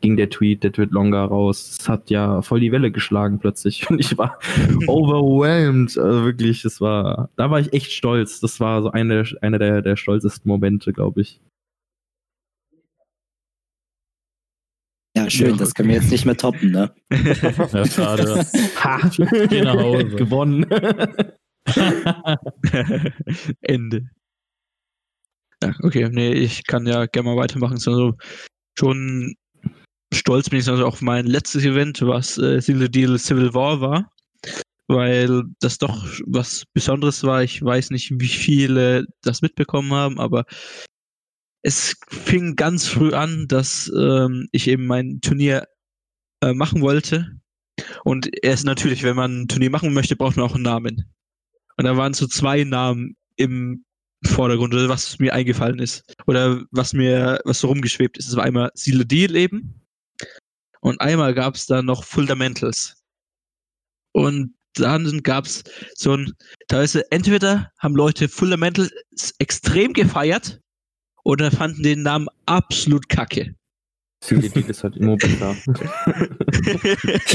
[0.00, 1.78] ging der Tweet, der Tweet Longer raus.
[1.80, 3.88] Es hat ja voll die Welle geschlagen plötzlich.
[3.90, 4.38] Und ich war
[4.86, 5.96] overwhelmed.
[5.98, 8.40] Also wirklich, es war, da war ich echt stolz.
[8.40, 11.40] Das war so eine, einer der, der stolzesten Momente, glaube ich.
[15.16, 16.92] Ja, schön, Ja, das können wir jetzt nicht mehr toppen, ne?
[17.10, 18.44] Ja, schade.
[18.82, 19.10] Ha!
[19.48, 20.06] Geh nach Hause.
[20.06, 20.66] Gewonnen.
[23.62, 24.10] Ende.
[25.64, 27.74] Ja, okay, nee, ich kann ja gerne mal weitermachen.
[27.74, 28.14] Also
[28.78, 29.34] schon
[30.12, 34.12] stolz bin ich also auf mein letztes Event, was äh, Seal Deal Civil War war,
[34.88, 37.42] weil das doch was Besonderes war.
[37.42, 40.44] Ich weiß nicht, wie viele das mitbekommen haben, aber
[41.62, 45.66] es fing ganz früh an, dass ähm, ich eben mein Turnier
[46.42, 47.40] äh, machen wollte.
[48.04, 51.10] Und erst natürlich, wenn man ein Turnier machen möchte, braucht man auch einen Namen.
[51.78, 53.84] Und da waren so zwei Namen im
[54.26, 56.14] Vordergrund, oder was mir eingefallen ist.
[56.26, 58.28] Oder was mir, was so rumgeschwebt ist.
[58.28, 59.80] Es war einmal Seal Deal eben.
[60.80, 63.02] Und einmal gab es da noch Fundamentals.
[64.12, 65.64] Und dann gab es
[65.94, 66.32] so ein,
[66.68, 68.92] teilweise entweder haben Leute Fundamentals
[69.38, 70.60] extrem gefeiert
[71.24, 73.54] oder fanden den Namen absolut kacke.
[74.20, 74.96] CDD ist halt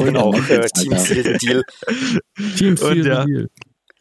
[0.03, 0.97] bin auch äh, Team.
[0.97, 1.63] Seal Deal.
[2.57, 3.49] Team Seal Deal.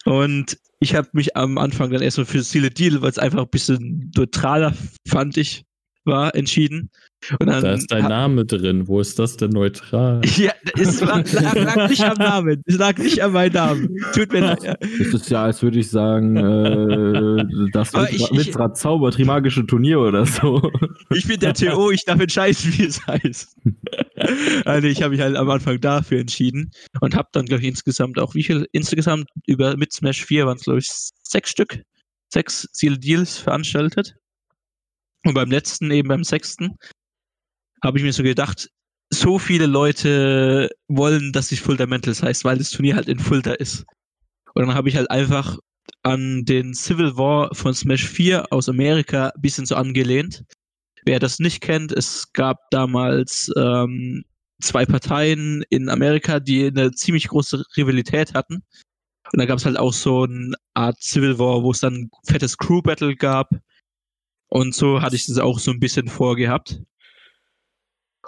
[0.04, 3.50] Und ich habe mich am Anfang dann erstmal für Seal Deal, weil es einfach ein
[3.50, 4.74] bisschen neutraler,
[5.06, 5.64] fand ich,
[6.08, 6.90] war, entschieden.
[7.40, 8.86] Und dann Da ist dein Name drin.
[8.86, 10.20] Wo ist das denn neutral?
[10.38, 12.62] Ja, es war, lag, lag nicht am Namen.
[12.64, 13.96] Es lag nicht an meinem Namen.
[14.14, 14.78] Tut mir leid.
[14.80, 20.70] Das ist ja, als würde ich sagen, äh, das Witzrad Zauber, Trimagische Turnier oder so.
[21.10, 23.56] Ich bin der TO, ich darf entscheiden, wie es heißt.
[24.64, 28.18] also ich habe mich halt am Anfang dafür entschieden und habe dann, glaube ich, insgesamt
[28.20, 28.68] auch, wie viel?
[28.72, 30.88] Insgesamt über mit Smash 4 waren es, glaube ich,
[31.22, 31.80] sechs Stück,
[32.32, 34.14] sechs Seal Deals veranstaltet.
[35.24, 36.76] Und beim letzten, eben beim sechsten,
[37.82, 38.68] habe ich mir so gedacht,
[39.10, 43.84] so viele Leute wollen, dass sich Fundamentals heißt, weil das Turnier halt in Fulda ist.
[44.54, 45.58] Und dann habe ich halt einfach
[46.02, 50.44] an den Civil War von Smash 4 aus Amerika ein bisschen so angelehnt.
[51.04, 54.24] Wer das nicht kennt, es gab damals ähm,
[54.60, 58.62] zwei Parteien in Amerika, die eine ziemlich große Rivalität hatten.
[59.32, 62.10] Und da gab es halt auch so eine Art Civil War, wo es dann ein
[62.26, 63.50] fettes Crew Battle gab.
[64.48, 66.80] Und so hatte ich das auch so ein bisschen vorgehabt.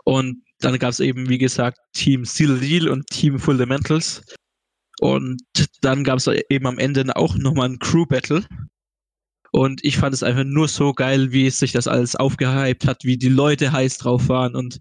[0.05, 4.23] Und dann gab es eben, wie gesagt, Team Seal Deal und Team Fundamentals.
[5.01, 5.43] Und
[5.81, 8.45] dann gab es eben am Ende auch nochmal ein Crew Battle.
[9.53, 13.05] Und ich fand es einfach nur so geil, wie es sich das alles aufgehypt hat,
[13.05, 14.55] wie die Leute heiß drauf waren.
[14.55, 14.81] Und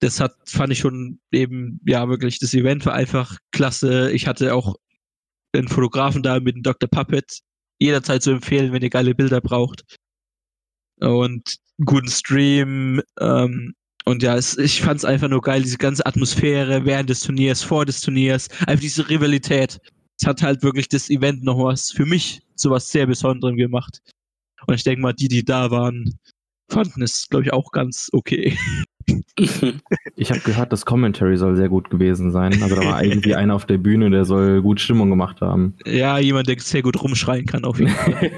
[0.00, 4.10] das hat, fand ich schon eben, ja, wirklich, das Event war einfach klasse.
[4.12, 4.76] Ich hatte auch
[5.52, 6.88] einen Fotografen da mit dem Dr.
[6.90, 7.40] Puppet
[7.78, 9.84] jederzeit zu empfehlen, wenn ihr geile Bilder braucht.
[11.00, 13.02] Und guten Stream.
[13.20, 13.74] Ähm,
[14.04, 17.62] und ja, es, ich fand es einfach nur geil, diese ganze Atmosphäre während des Turniers,
[17.62, 19.80] vor des Turniers, einfach diese Rivalität.
[20.18, 24.00] Es hat halt wirklich das Event noch was für mich zu was sehr Besonderem gemacht.
[24.66, 26.18] Und ich denke mal, die, die da waren,
[26.70, 28.56] fanden es, glaube ich, auch ganz okay.
[30.16, 32.60] Ich habe gehört, das Commentary soll sehr gut gewesen sein.
[32.62, 35.76] Also da war irgendwie einer auf der Bühne, der soll gut Stimmung gemacht haben.
[35.84, 38.30] Ja, jemand, der sehr gut rumschreien kann, auf jeden Fall.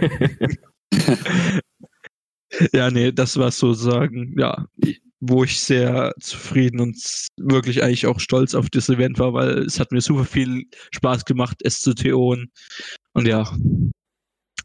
[2.73, 4.67] ja, nee, das war sozusagen, ja,
[5.21, 6.97] wo ich sehr zufrieden und
[7.37, 11.25] wirklich eigentlich auch stolz auf das Event war, weil es hat mir super viel Spaß
[11.25, 12.51] gemacht, es zu TOen.
[13.13, 13.51] Und ja,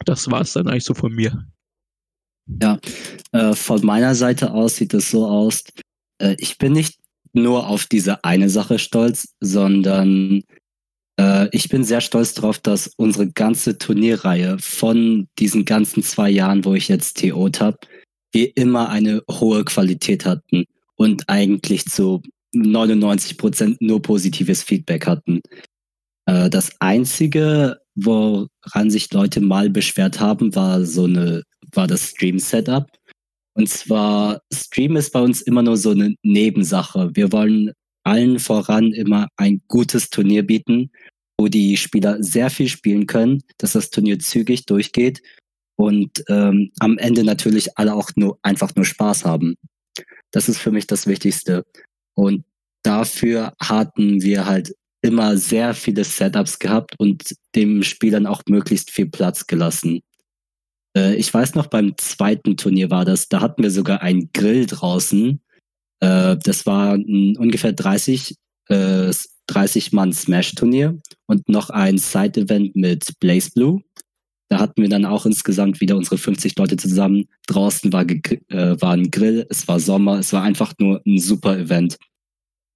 [0.05, 1.45] das war es dann eigentlich so von mir.
[3.31, 5.63] Äh, von meiner Seite aus sieht es so aus,
[6.19, 6.99] äh, ich bin nicht
[7.33, 10.43] nur auf diese eine Sache stolz, sondern
[11.19, 16.65] äh, ich bin sehr stolz darauf, dass unsere ganze Turnierreihe von diesen ganzen zwei Jahren,
[16.65, 17.77] wo ich jetzt TO't habe,
[18.31, 22.21] wir immer eine hohe Qualität hatten und eigentlich zu
[22.53, 25.41] 99 Prozent nur positives Feedback hatten.
[26.25, 31.43] Äh, das einzige, woran sich Leute mal beschwert haben, war so eine,
[31.73, 32.87] war das Stream-Setup.
[33.55, 37.11] Und zwar, Stream ist bei uns immer nur so eine Nebensache.
[37.13, 37.71] Wir wollen
[38.03, 40.91] allen voran immer ein gutes Turnier bieten,
[41.39, 45.21] wo die Spieler sehr viel spielen können, dass das Turnier zügig durchgeht
[45.75, 49.55] und ähm, am Ende natürlich alle auch nur einfach nur Spaß haben.
[50.31, 51.63] Das ist für mich das Wichtigste.
[52.15, 52.45] Und
[52.83, 59.09] dafür hatten wir halt immer sehr viele Setups gehabt und dem Spielern auch möglichst viel
[59.09, 60.01] Platz gelassen.
[60.95, 64.65] Äh, ich weiß noch, beim zweiten Turnier war das, da hatten wir sogar einen Grill
[64.65, 65.41] draußen.
[66.03, 68.35] Äh, das war ein ungefähr 30,
[68.67, 69.13] äh,
[69.47, 73.81] 30 Mann Smash-Turnier und noch ein Side-Event mit Blaze Blue.
[74.49, 77.29] Da hatten wir dann auch insgesamt wieder unsere 50 Leute zusammen.
[77.47, 81.57] Draußen war, äh, war ein Grill, es war Sommer, es war einfach nur ein super
[81.57, 81.97] Event.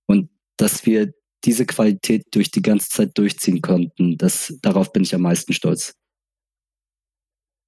[0.08, 1.14] Und dass wir
[1.44, 5.96] diese Qualität durch die ganze Zeit durchziehen konnten, das, darauf bin ich am meisten stolz.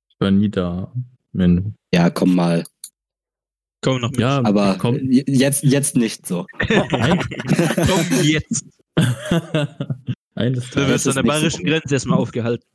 [0.10, 0.92] Ich war nie da,
[1.34, 1.74] Menno.
[1.94, 2.64] Ja, komm mal.
[3.82, 4.20] Komm noch mit.
[4.20, 4.98] Ja, Aber komm.
[5.10, 6.46] jetzt, jetzt nicht so.
[6.68, 8.66] Komm jetzt.
[10.36, 11.64] Eines Du Das wirst an der bayerischen so.
[11.72, 12.68] Grenze erstmal aufgehalten.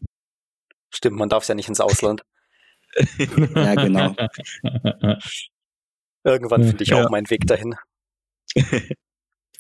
[0.91, 2.23] Stimmt, man darf ja nicht ins Ausland.
[3.19, 4.15] Ja, genau.
[6.25, 7.05] Irgendwann finde ich Ja.
[7.05, 7.75] auch meinen Weg dahin.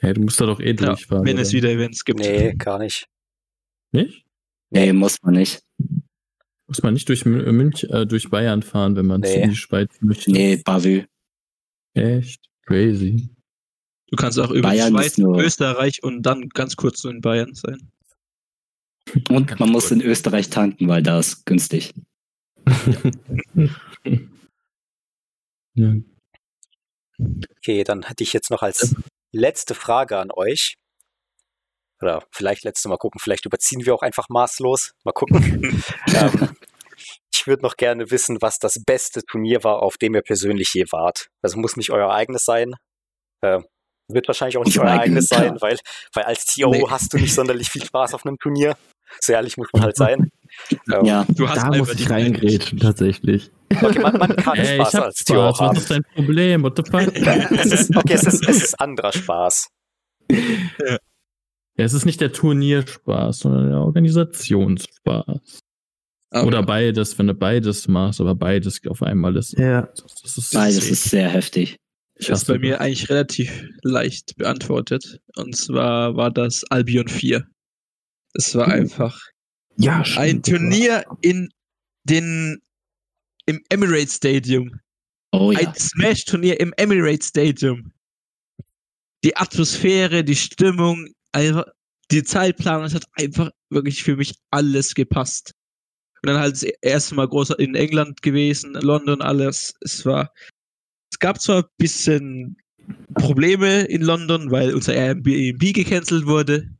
[0.00, 1.26] hey, du musst da doch eh Ja, durchfahren.
[1.26, 1.56] wenn es oder?
[1.58, 2.20] wieder Events gibt.
[2.20, 3.06] Nee, gar nicht.
[3.92, 4.24] Nicht?
[4.70, 5.62] Nee, muss man nicht.
[6.66, 9.42] Muss man nicht durch Mün- Münch, äh, durch Bayern fahren, wenn man Nee.
[9.42, 10.30] in die Schweiz möchte.
[10.30, 11.04] Nee, Bavü.
[11.94, 12.40] Echt?
[12.66, 13.30] Crazy.
[14.08, 17.54] Du kannst auch über Bayern Schweiz, nur- Österreich und dann ganz kurz so in Bayern
[17.54, 17.90] sein.
[19.28, 21.92] Und man muss in Österreich tanken, weil da ist günstig.
[25.76, 25.92] Ja.
[27.58, 28.94] Okay, dann hätte ich jetzt noch als
[29.32, 30.76] letzte Frage an euch.
[32.00, 34.92] Oder vielleicht letzte Mal gucken, vielleicht überziehen wir auch einfach maßlos.
[35.04, 35.82] Mal gucken.
[36.14, 36.56] ähm,
[37.44, 40.84] ich würde noch gerne wissen, was das beste Turnier war, auf dem ihr persönlich je
[40.92, 41.28] wart.
[41.42, 42.72] Also muss nicht euer eigenes sein.
[43.42, 43.60] Äh,
[44.08, 45.76] wird wahrscheinlich auch nicht euer eigenes sein, weil,
[46.14, 46.84] weil als TO Nee.
[46.88, 48.76] hast du nicht sonderlich viel Spaß auf einem Turnier.
[49.20, 50.30] So ehrlich muss man halt sein.
[50.90, 53.50] Ähm, Ja, Du hast Da muss ich reingrätschen, tatsächlich.
[53.82, 55.52] Okay, man, man kann Ey, Spaß als TO Spaß.
[55.52, 55.76] Was haben.
[55.76, 56.62] ist dein Problem?
[56.62, 57.14] What the fuck?
[57.58, 59.68] es ist, okay, es ist, es ist anderer Spaß.
[60.30, 65.58] Ja, es ist nicht der Turnierspaß, sondern der Organisationsspaß.
[66.34, 69.56] Aber Oder beides, wenn du beides machst, aber beides auf einmal ist.
[69.56, 69.82] Ja.
[69.82, 71.76] Das, das ist beides ist sehr heftig.
[72.16, 75.20] ich Das ist bei mir eigentlich relativ leicht beantwortet.
[75.36, 77.46] Und zwar war das Albion 4.
[78.34, 78.72] Es war Uh.
[78.72, 79.20] einfach
[79.76, 80.46] Ja, ein stimmt.
[80.46, 81.50] Turnier in
[82.02, 82.60] den
[83.46, 84.80] im Emirates Stadium.
[85.30, 85.60] Oh ja.
[85.60, 87.92] Ein Smash-Turnier im Emirates Stadium.
[89.22, 91.64] Die Atmosphäre, die Stimmung, einfach
[92.10, 95.52] die Zeitplanung, es hat einfach wirklich für mich alles gepasst.
[96.24, 99.74] Und dann halt das erste Mal groß in England gewesen, London, alles.
[99.82, 100.32] Es war,
[101.12, 102.56] es gab zwar ein bisschen
[103.12, 106.70] Probleme in London, weil unser Airbnb gecancelt wurde.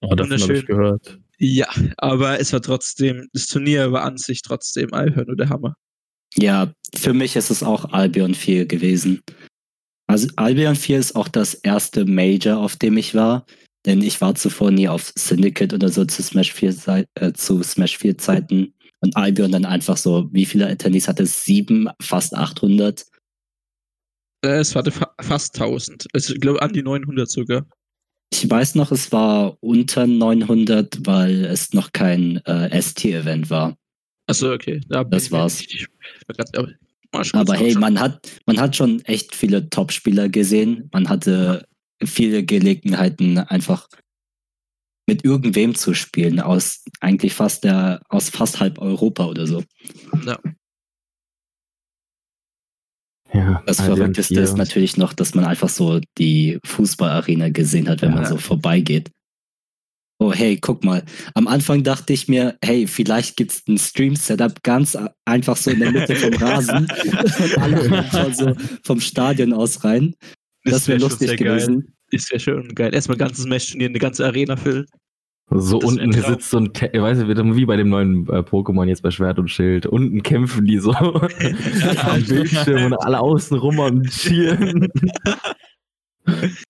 [0.00, 1.20] Oh, davon habe ich gehört.
[1.36, 1.68] Ja,
[1.98, 5.76] aber es war trotzdem, das Turnier war an sich trotzdem einfach nur der Hammer.
[6.36, 9.20] Ja, für mich ist es auch Albion 4 gewesen.
[10.06, 13.44] Also Albion 4 ist auch das erste Major, auf dem ich war.
[13.86, 17.62] Denn ich war zuvor nie auf Syndicate oder so zu Smash 4, Zei- äh, zu
[17.62, 18.74] Smash 4 Zeiten.
[19.00, 21.44] Und Albion dann einfach so, wie viele Attendees hatte es?
[21.44, 23.04] Sieben, fast 800.
[24.44, 26.06] Äh, Es hatte fa fast 1000.
[26.12, 27.66] Also, ich glaube, an die 900 sogar.
[28.32, 33.76] Ich weiß noch, es war unter 900, weil es noch kein äh, ST-Event war.
[34.26, 34.80] Achso, okay.
[34.88, 35.60] Da Das war's.
[35.60, 35.86] ich
[36.28, 36.56] grad-
[37.34, 40.88] aber hey, man hat, man hat schon echt viele Top-Spieler gesehen.
[40.92, 41.66] Man hatte
[42.06, 43.88] viele Gelegenheiten, einfach
[45.08, 49.64] mit irgendwem zu spielen, aus eigentlich fast der, aus fast halb Europa oder so.
[53.34, 54.42] Ja, Das Albion Verrückteste 4.
[54.42, 58.16] ist natürlich noch, dass man einfach so die Fußballarena gesehen hat, wenn Ja.
[58.16, 59.10] man so vorbeigeht.
[60.20, 61.02] Oh, hey, guck mal.
[61.34, 65.90] Am Anfang dachte ich mir, hey, vielleicht gibt's ein Stream-Setup ganz einfach so in der
[65.90, 66.86] Mitte vom Rasen
[67.40, 70.14] und alle so vom Stadion aus rein.
[70.64, 71.48] Das, wäre wär lustig sehr geil.
[71.56, 71.94] gewesen.
[72.10, 72.94] Das wäre schon geil.
[72.94, 74.86] Erstmal ein ganzes Match-Turnier, eine ganze Arena füllen.
[75.54, 78.86] So Das unten sitzt so ein, Te- weißt du, wie- bei dem neuen äh, Pokémon
[78.86, 79.84] jetzt bei Schwert und Schild.
[79.86, 81.20] Unten kämpfen die so am
[82.28, 84.88] Bildschirm und alle außen rum am Cheeren.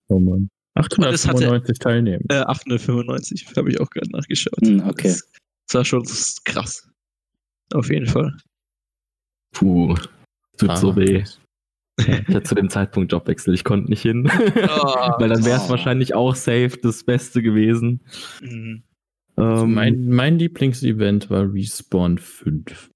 [0.07, 0.49] Oh Mann.
[0.75, 2.23] das hatte- 895 Teilnehmer.
[2.29, 4.57] Äh, 895, habe ich auch gerade nachgeschaut.
[4.63, 5.09] Hm, okay.
[5.09, 5.29] Das,
[5.67, 6.03] das war schon
[6.45, 6.89] krass.
[7.73, 8.35] Auf jeden Fall.
[9.53, 9.95] Puh,
[10.57, 10.75] tut Ah.
[10.75, 11.23] so weh.
[11.99, 14.23] Ich hatte zu dem Zeitpunkt Jobwechsel, ich konnte nicht hin.
[15.19, 15.69] Weil dann wäre es Oh.
[15.69, 18.03] wahrscheinlich auch safe das Beste gewesen.
[18.41, 18.83] Mhm.
[19.37, 22.89] Ähm, mein, mein Lieblingsevent war Respawn 5.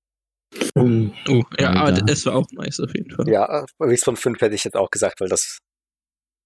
[0.75, 2.05] um, Oh, ja, aber Alter.
[2.05, 3.27] das war auch nice auf jeden Fall.
[3.29, 5.59] Ja, Respawn 5 hätte ich jetzt auch gesagt, weil das,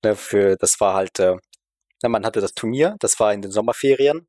[0.03, 1.35] ne, für, das war halt, äh,
[2.07, 4.25] man hatte das Turnier, das war in den Sommerferien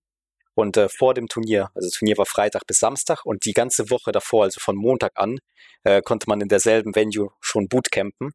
[0.54, 3.90] und äh, vor dem Turnier, also das Turnier war Freitag bis Samstag und die ganze
[3.90, 5.38] Woche davor, also von Montag an,
[5.84, 8.32] äh, konnte man in derselben Venue schon Bootcampen.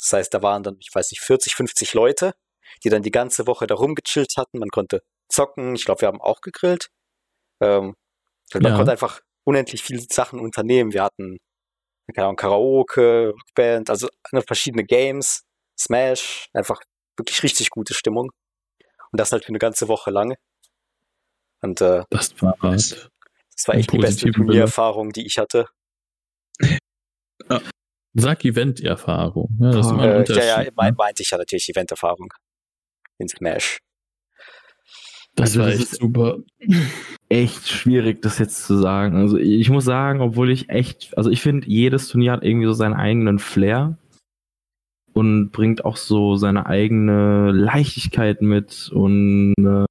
[0.00, 2.32] Das heißt, da waren dann, ich weiß nicht, 40, 50 Leute,
[2.84, 4.58] die dann die ganze Woche da rumgechillt hatten.
[4.58, 6.88] Man konnte zocken, ich glaube, wir haben auch gegrillt.
[7.60, 7.94] Ähm,
[8.54, 8.76] und man Ja.
[8.76, 10.92] konnte einfach unendlich viele Sachen unternehmen.
[10.92, 11.38] Wir hatten
[12.14, 15.42] keine Ahnung, Karaoke, Rockband, also ne, verschiedene Games,
[15.78, 16.80] Smash, einfach
[17.18, 18.30] wirklich richtig gute Stimmung.
[19.12, 20.34] Und das halt für eine ganze Woche lang.
[21.60, 22.90] Und äh, Das war Nice.
[22.90, 23.08] das
[23.56, 25.66] Das war echt die beste Turniererfahrung, die ich hatte.
[28.14, 29.56] Sag Event-Erfahrung.
[29.60, 30.70] Ja, das ist immer ein Äh, ja, ja, ne?
[30.74, 32.32] mein, meinte ich ja natürlich Event-Erfahrung.
[33.18, 33.78] In Smash.
[35.34, 36.38] Das Also war echt ist- super.
[37.28, 39.16] echt schwierig, das jetzt zu sagen.
[39.16, 42.72] Also ich muss sagen, obwohl ich echt, also ich finde, jedes Turnier hat irgendwie so
[42.72, 43.98] seinen eigenen Flair
[45.12, 49.84] und bringt auch so seine eigene Leichtigkeit mit und äh,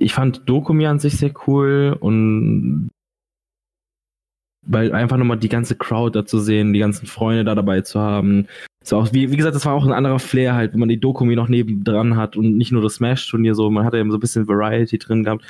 [0.00, 2.90] ich fand Dokumi an sich sehr cool und
[4.66, 8.00] weil einfach nochmal die ganze Crowd da zu sehen, die ganzen Freunde da dabei zu
[8.00, 8.46] haben.
[8.82, 11.00] So auch, wie, wie gesagt, das war auch ein anderer Flair halt, wenn man die
[11.00, 14.20] Dokumi noch nebendran hat und nicht nur das Smash-Turnier so, man hatte eben so ein
[14.20, 15.44] bisschen Variety drin gehabt.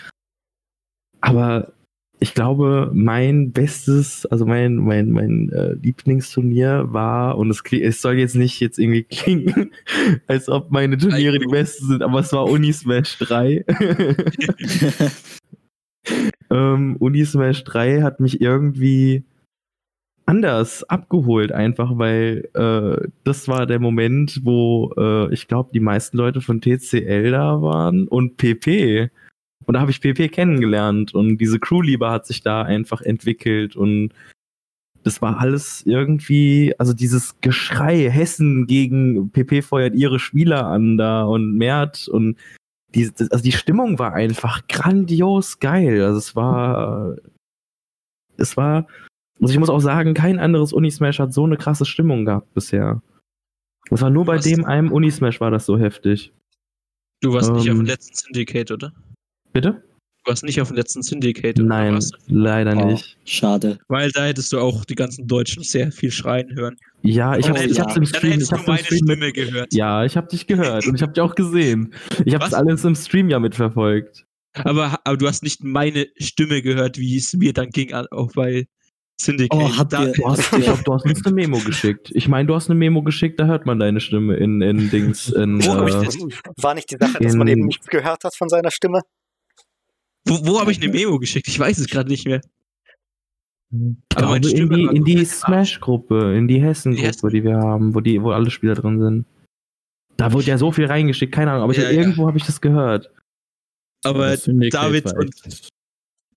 [1.21, 1.73] Aber
[2.21, 8.19] ich glaube, mein bestes, also mein, mein, mein äh, Lieblingsturnier war, und es, es soll
[8.19, 9.73] jetzt nicht jetzt irgendwie klingen,
[10.27, 13.65] als ob meine Turniere die besten sind, aber es war Unismash 3.
[16.51, 19.25] ähm, Unismash 3 hat mich irgendwie
[20.27, 26.19] anders abgeholt, einfach weil äh, das war der Moment, wo äh, ich glaube, die meisten
[26.19, 29.11] Leute von TCL da waren und PP.
[29.67, 34.13] Und da habe ich PP kennengelernt und diese Crewliebe hat sich da einfach entwickelt und
[35.03, 41.23] das war alles irgendwie, also dieses Geschrei, Hessen gegen PP feuert ihre Spieler an da
[41.25, 42.37] und Mert und
[42.95, 46.03] die, also die Stimmung war einfach grandios geil.
[46.03, 47.17] Also es war,
[48.37, 48.87] es war,
[49.41, 53.01] also ich muss auch sagen, kein anderes Unismash hat so eine krasse Stimmung gehabt bisher.
[53.89, 56.33] Das war nur bei Was- dem einen Unismash war das so heftig.
[57.23, 58.93] Du warst nicht auf Ähm, dem letzten Syndicate, oder?
[59.53, 59.83] Bitte?
[60.25, 61.59] Du warst nicht auf dem letzten Syndicate?
[61.59, 61.99] Nein,
[62.29, 63.17] leider Oh, nicht.
[63.25, 63.79] schade.
[63.89, 66.77] Weil da hättest du auch die ganzen Deutschen sehr viel schreien hören.
[67.03, 67.91] Ja, ich Oh, hab's, ich ja.
[67.97, 69.73] im Stream, ich im meine Stream Stimme gehört.
[69.73, 71.95] Ja, ich hab dich gehört und ich hab dich auch gesehen.
[72.27, 72.55] Ich hab's Was?
[72.55, 74.27] alles im Stream ja mitverfolgt.
[74.55, 78.67] Aber, aber du hast nicht meine Stimme gehört, wie es mir dann ging, auch bei
[79.19, 79.59] Syndicate.
[79.59, 82.11] Oh, habt da, ihr- Du hast, ich glaub, du hast uns eine Memo geschickt.
[82.15, 85.31] Ich meine, du hast eine Memo geschickt, da hört man deine Stimme in, in Dings.
[85.31, 86.17] In, Wo hab ich äh, das?
[86.63, 89.01] War nicht die Sache, dass man eben nichts gehört hat von seiner Stimme?
[90.31, 91.49] Wo, wo habe ich eine Memo geschickt?
[91.49, 92.41] Ich weiß es gerade nicht mehr.
[93.73, 94.53] Ich Aber in die,
[94.85, 98.75] in die Smash-Gruppe, in die Hessen-Gruppe, Hessen- die wir haben, wo, die, wo alle Spieler
[98.75, 99.27] drin sind.
[100.17, 102.03] Da wurde ja so viel reingeschickt, keine Ahnung, aber Ja, ich, ja.
[102.03, 103.11] irgendwo habe ich das gehört.
[104.05, 105.69] Aber Das David und-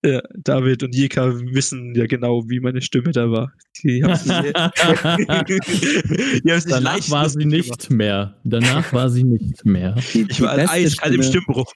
[0.05, 3.53] ja, David und Jeka wissen ja genau, wie meine Stimme da war.
[3.83, 4.29] Die haben sie
[6.69, 8.35] Danach war sie nicht mehr.
[8.43, 9.95] Danach war sie nicht mehr.
[10.13, 11.71] Die, Ich war eiskalt im Stimmbruch.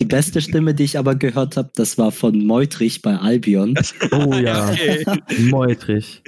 [0.00, 3.74] Die beste Stimme, die ich aber gehört habe, das war von Meutrich bei Albion.
[4.12, 5.04] Oh ja, Okay.
[5.50, 6.22] Meutrich.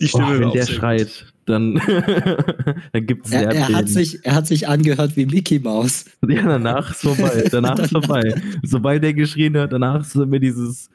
[0.00, 1.74] Die Stimme war wenn der schreit, dann,
[2.92, 6.04] dann gibt's Er, sehr er, hat sich, er hat sich angehört wie Mickey Mouse.
[6.26, 7.44] Ja, danach ist vorbei.
[7.50, 8.34] Danach ist vorbei.
[8.62, 10.90] Sobald er geschrien hat, danach ist mir dieses,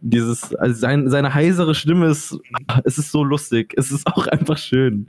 [0.00, 2.38] dieses, also sein, seine heisere Stimme ist,
[2.84, 3.74] es ist so lustig.
[3.76, 5.06] Es ist auch einfach schön.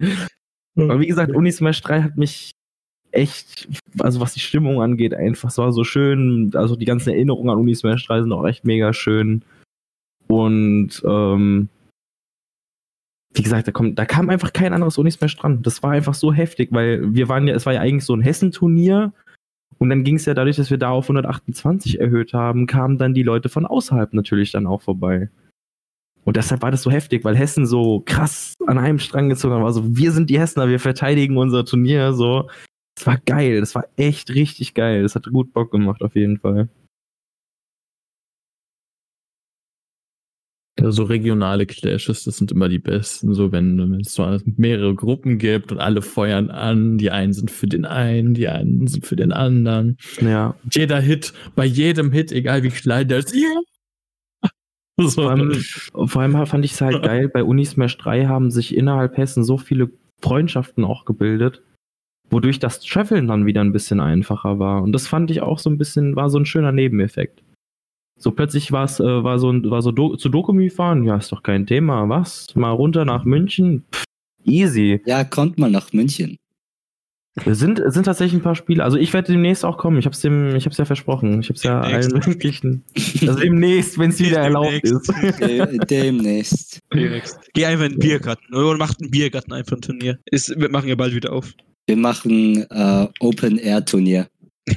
[0.76, 2.52] Aber wie gesagt, Unismash 3 hat mich
[3.12, 3.68] echt,
[4.00, 6.52] also was die Stimmung angeht, einfach, es war so schön.
[6.54, 9.44] Also die ganzen Erinnerungen an Unismash 3 sind auch echt mega schön.
[10.28, 11.70] Und, ähm,
[13.34, 15.62] wie gesagt, da, kommt, da kam einfach kein anderes Unismash dran.
[15.62, 18.22] Das war einfach so heftig, weil wir waren ja, es war ja eigentlich so ein
[18.22, 19.14] Hessenturnier.
[19.78, 23.14] Und dann ging es ja dadurch, dass wir da auf 128 erhöht haben, kamen dann
[23.14, 25.30] die Leute von außerhalb natürlich dann auch vorbei.
[26.24, 29.64] Und deshalb war das so heftig, weil Hessen so krass an einem Strang gezogen.
[29.64, 32.12] War so, wir sind die Hessener, wir verteidigen unser Turnier.
[32.14, 32.50] So,
[32.98, 35.04] das war geil, das war echt richtig geil.
[35.04, 36.68] Das hat gut Bock gemacht auf jeden Fall.
[40.80, 43.36] Ja, so regionale Clashes, das sind immer die besten.
[43.36, 47.52] So, wenn, wenn es so mehrere Gruppen gibt und alle feuern an, die einen sind
[47.52, 49.98] für den einen, die einen sind für den anderen.
[50.20, 50.56] Ja.
[50.72, 53.62] Jeder Hit, bei jedem Hit, egal wie klein der ist, ja!
[55.00, 55.22] So.
[55.22, 59.16] Vor allem, vor allem fand ich es halt geil, bei Unismash 3 haben sich innerhalb
[59.18, 61.62] Hessen so viele Freundschaften auch gebildet,
[62.30, 64.82] wodurch das Traveln dann wieder ein bisschen einfacher war.
[64.84, 67.42] Und das fand ich auch so ein bisschen, war so ein schöner Nebeneffekt.
[68.20, 71.18] So plötzlich war es, äh, war so, ein- war so do, zu Dokumi fahren, ja,
[71.18, 72.54] ist doch kein Thema, was?
[72.56, 74.04] Mal runter nach München, Pff,
[74.44, 75.02] easy.
[75.06, 76.38] Ja, kommt mal nach München.
[77.46, 80.08] Es sind, es sind tatsächlich ein paar Spiele, also ich werde demnächst auch kommen, ich
[80.08, 82.12] hab's dem, ich hab's ja versprochen, ich hab's ja Demnächst.
[82.12, 82.84] allen möglichen,
[83.22, 85.10] also demnächst, wenn es wieder erlaubt Demnächst.
[85.12, 85.40] ist.
[85.40, 86.82] De demnächst.
[87.54, 88.56] Geh einfach in den Biergarten.
[88.56, 90.18] Oder macht einen Biergarten einfach ein Turnier.
[90.26, 91.54] Ist, wir machen ja bald wieder auf.
[91.88, 94.28] Wir machen äh, Open Air Turnier.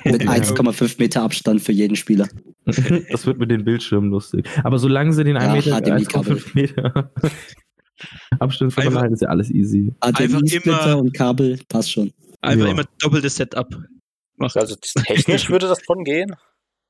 [0.05, 0.31] Mit Ja.
[0.31, 2.29] 1,5 Meter Abstand für jeden Spieler.
[3.11, 4.47] Das wird mit den Bildschirmen lustig.
[4.63, 6.37] Aber solange sie den 1 Ja, Meter, HDMI-Kabel.
[6.37, 7.11] 1,5 Meter
[8.39, 9.93] Abstand Einfach- voneinander ist ja alles easy.
[10.01, 12.13] Einfach HDMI-Splitter immer- und Kabel, passt schon.
[12.41, 12.71] Einfach Ja.
[12.73, 13.69] immer doppeltes Setup
[14.37, 14.59] machen.
[14.59, 16.35] Also technisch würde das schon gehen.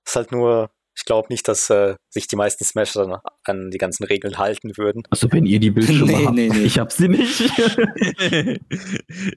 [0.07, 3.78] Ist halt nur Ich glaube nicht, dass äh, sich die meisten Smasher dann an die
[3.78, 5.03] ganzen Regeln halten würden.
[5.11, 6.62] Also wenn ihr die Bildschirme Nee, habt, nee, nee.
[6.64, 7.41] ich hab sie nicht.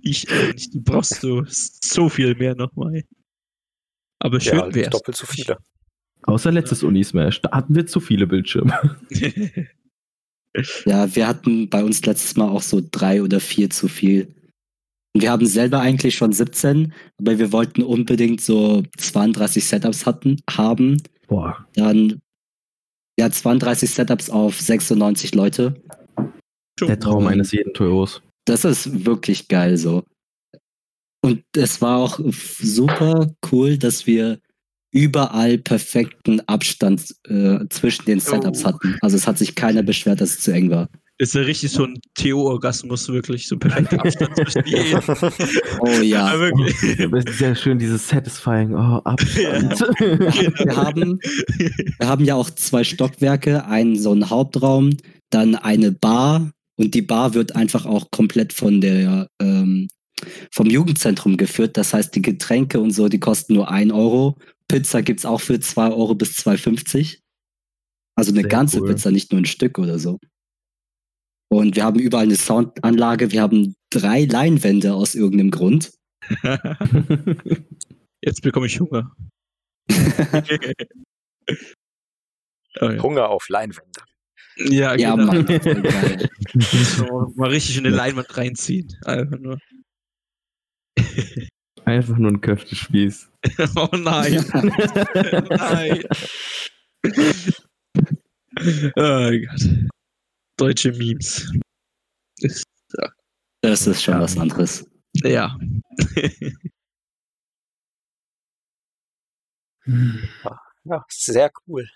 [0.02, 0.54] ich äh.
[0.72, 3.04] Du brauchst du so viel mehr nochmal.
[4.20, 4.90] Aber schön ja, wär's.
[4.90, 5.58] doppelt so viele.
[6.24, 8.98] Außer letztes Uni-Smash, da hatten wir zu viele Bildschirme.
[10.86, 14.36] Ja, wir hatten bei uns letztes Mal auch so drei oder vier zu viel.
[15.16, 20.42] Und wir haben selber eigentlich schon 17, aber wir wollten unbedingt so 32 Setups hatten,
[20.50, 21.02] haben.
[21.28, 22.22] Boah, Dann
[23.20, 25.76] ja 32 Setups auf 96 Leute.
[26.80, 28.22] der Traum eines jeden TOs.
[28.46, 30.04] Das ist wirklich geil so.
[31.24, 34.40] Und es war auch super cool, dass wir
[34.92, 38.68] überall perfekten Abstand äh, zwischen den Setups Oh.
[38.68, 38.98] hatten.
[39.02, 40.90] Also es hat sich keiner beschwert, dass es zu eng war.
[41.20, 43.48] Das ist ja richtig so ein Theo-Orgasmus, wirklich.
[43.48, 45.00] So perfekter Abstand zwischen jedem.
[45.82, 46.34] Oh ja.
[46.34, 46.98] Ja, wirklich.
[47.12, 48.74] Das ist sehr schön, dieses Satisfying.
[48.74, 49.80] Oh, Abstand.
[50.00, 51.20] Wir haben,
[52.00, 54.92] wir haben ja auch zwei Stockwerke, einen so einen Hauptraum,
[55.30, 59.88] dann eine Bar und die Bar wird einfach auch komplett von der ähm,
[60.52, 61.78] vom Jugendzentrum geführt.
[61.78, 64.38] Das heißt, die Getränke und so, die kosten nur 1 Euro.
[64.68, 67.20] Pizza gibt's auch für 2 Euro bis 2,50.
[68.16, 68.90] Also eine Sehr ganze cool.
[68.90, 70.20] Pizza, nicht nur ein Stück oder so.
[71.54, 73.32] Und wir haben überall eine Soundanlage.
[73.32, 75.94] Wir haben drei Leinwände aus irgendeinem Grund.
[78.22, 79.16] Jetzt bekomme ich Hunger.
[82.82, 83.04] oh, ja.
[83.04, 84.00] Hunger auf Leinwände.
[84.56, 85.26] ja, Ja, genau.
[85.26, 85.46] Mann.
[86.60, 88.92] So, mal richtig in eine Leinwand reinziehen.
[89.06, 89.60] Einfach nur.
[91.86, 93.30] Einfach nur ein Köftespieß.
[93.76, 94.44] Oh nein.
[95.50, 96.04] nein.
[98.96, 99.93] oh Gott.
[100.58, 101.52] Deutsche Memes.
[102.40, 102.64] Ist,
[103.62, 104.22] Das ist schon Ja.
[104.22, 104.86] was anderes.
[105.24, 105.58] ja.
[110.86, 111.88] Ja, sehr cool.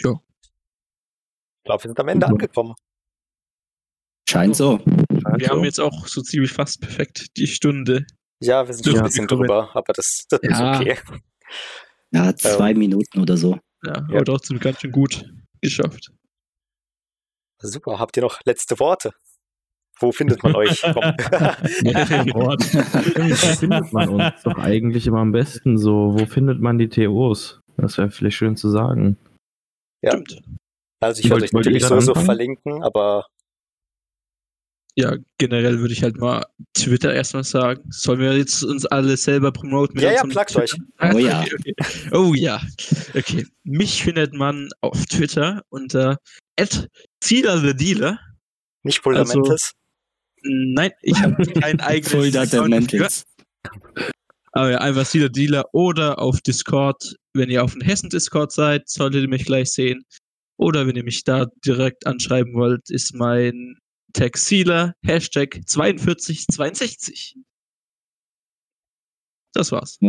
[0.00, 0.20] Jo.
[0.42, 2.74] Ich glaube, wir sind am Ende angekommen.
[4.28, 4.80] Scheint so.
[4.84, 8.06] Wir haben jetzt auch so ziemlich fast perfekt die Stunde.
[8.40, 9.00] Ja, wir sind schon Ja.
[9.02, 10.80] ein bisschen drüber, aber das, das ist Ja.
[10.80, 10.98] okay.
[12.10, 13.58] Ja, zwei Minuten oder so.
[13.86, 14.16] Ja, Ja.
[14.16, 15.24] aber trotzdem ganz schön gut
[15.60, 16.10] geschafft.
[17.62, 17.98] Super.
[17.98, 19.12] Habt ihr noch letzte Worte?
[20.00, 20.82] Wo findet man euch?
[20.92, 21.00] Wo
[23.56, 26.14] findet man uns doch eigentlich immer am besten so?
[26.18, 27.60] Wo findet man die TOs?
[27.76, 29.16] Das wäre vielleicht schön zu sagen.
[30.02, 30.10] Ja.
[30.12, 30.40] Stimmt.
[31.00, 32.26] Also ich werde Wollt- euch natürlich sowieso anfangen?
[32.26, 33.26] verlinken, aber
[34.96, 37.82] Ja, generell würde ich halt mal Twitter erstmal sagen.
[37.90, 39.94] Sollen wir jetzt uns alle selber promoten?
[39.94, 40.72] mit Ja, ja, plagt euch.
[41.00, 41.42] Oh ja.
[41.44, 42.10] Okay, okay.
[42.12, 42.62] Oh ja.
[43.14, 43.44] Okay.
[43.64, 46.18] Mich findet man auf Twitter unter
[46.58, 48.20] the Dealer.
[48.84, 49.72] nicht Pulvermentes.
[50.42, 52.36] Nein, ich habe keinen eigenen.
[54.52, 57.16] Aber ja, einfach Sealer Dealer oder auf Discord.
[57.32, 60.04] Wenn ihr auf dem Hessen-Discord seid, solltet ihr mich gleich sehen.
[60.56, 63.76] Oder wenn ihr mich da direkt anschreiben wollt, ist mein
[64.36, 67.36] Sealer, Hashtag 4262.
[69.52, 69.98] Das war's.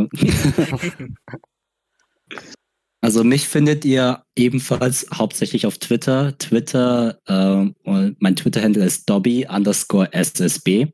[3.02, 6.36] Also mich findet ihr ebenfalls hauptsächlich auf Twitter.
[6.40, 10.88] Twitter, ähm, mein Twitter-Handle ist Dobby underscore SSB.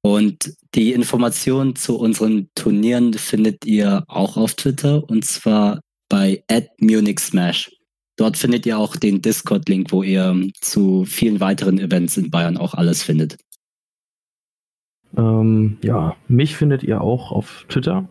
[0.00, 6.42] Und die Informationen zu unseren Turnieren findet ihr auch auf Twitter und zwar bei
[6.78, 7.70] Munich Smash.
[8.20, 12.58] Dort findet ihr auch den Discord-Link, wo ihr ähm, zu vielen weiteren Events in Bayern
[12.58, 13.38] auch alles findet.
[15.16, 18.10] Ähm, ja, mich findet ihr auch auf Twitter.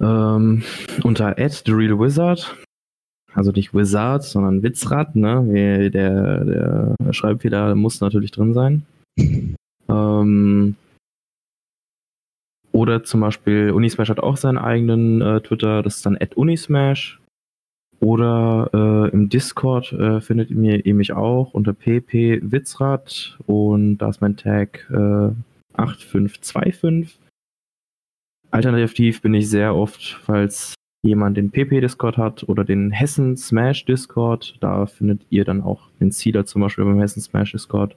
[0.00, 0.62] Ähm,
[1.02, 2.54] unter @therealwizard.
[3.34, 5.90] Also nicht Wizard, sondern Witzrad, ne?
[5.90, 8.86] Der, der Schreibfehler muss natürlich drin sein.
[9.88, 10.76] Ähm,
[12.70, 17.19] oder zum Beispiel Unismash hat auch seinen eigenen äh, Twitter, das ist dann @unismash.
[18.00, 24.08] Oder äh, im Discord äh, findet ihr ihr mich auch unter pp Witzrad und da
[24.08, 25.30] ist mein Tag äh,
[25.74, 27.18] 8525.
[28.50, 34.56] Alternativ bin ich sehr oft, falls jemand den PP-Discord hat oder den Hessen Smash Discord,
[34.60, 37.96] da findet ihr dann auch den Sealer zum Beispiel beim Hessen Smash Discord.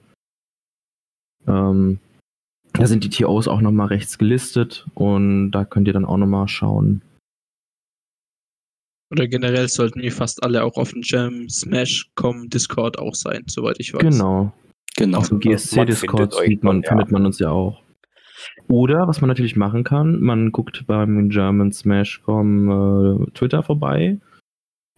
[1.46, 1.98] Ähm,
[2.72, 6.48] da sind die TOs auch nochmal rechts gelistet und da könnt ihr dann auch nochmal
[6.48, 7.02] schauen.
[9.14, 13.76] Oder generell sollten wir fast alle auch auf den Jam Smash.com Discord auch sein, soweit
[13.78, 14.02] ich weiß.
[14.02, 14.52] Genau.
[14.96, 15.18] Genau.
[15.18, 16.88] Auf dem GSC-Discord findet man, ja.
[16.88, 17.80] findet man uns ja auch.
[18.68, 24.18] Oder was man natürlich machen kann, man guckt beim German Smash.com äh, Twitter vorbei.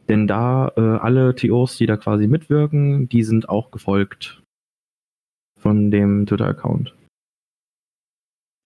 [0.09, 4.43] Denn da äh, alle TOs, die da quasi mitwirken, die sind auch gefolgt
[5.59, 6.95] von dem Twitter-Account.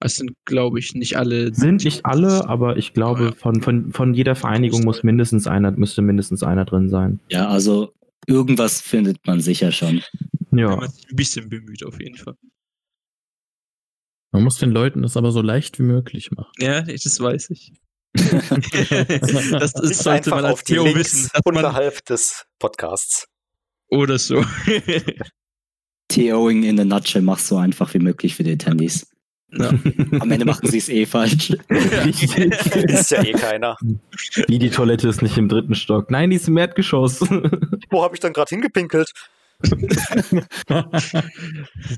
[0.03, 1.55] Es sind, glaube ich, nicht alle.
[1.55, 3.33] Sind nicht alle, aber ich glaube, Ja.
[3.33, 7.21] von, von, von jeder Vereinigung muss mindestens einer, müsste mindestens einer drin sein.
[7.29, 7.93] Ja, also
[8.27, 10.03] irgendwas findet man sicher schon.
[10.51, 10.77] Wenn Ja.
[10.77, 12.35] man sich ein bisschen bemüht, auf jeden Fall.
[14.33, 16.53] Man muss den Leuten das aber so leicht wie möglich machen.
[16.59, 17.73] Ja, ich- das weiß ich.
[18.15, 21.31] das, Klickt sollte man einfach als auf die Theo Links wissen.
[21.45, 23.27] Unterhalb des Podcasts.
[23.91, 24.45] oder so.
[26.09, 29.10] TOing in a nutshell machst so einfach wie möglich für die Attendees.
[29.53, 29.69] Ja.
[30.21, 31.51] Am Ende machen sie es eh falsch.
[31.69, 33.77] Ist ja eh keiner.
[34.47, 36.11] Wie die Toilette ist nicht im dritten Stock.
[36.11, 37.21] Nein, die ist im Erdgeschoss.
[37.91, 39.13] Wo habe ich dann gerade hingepinkelt?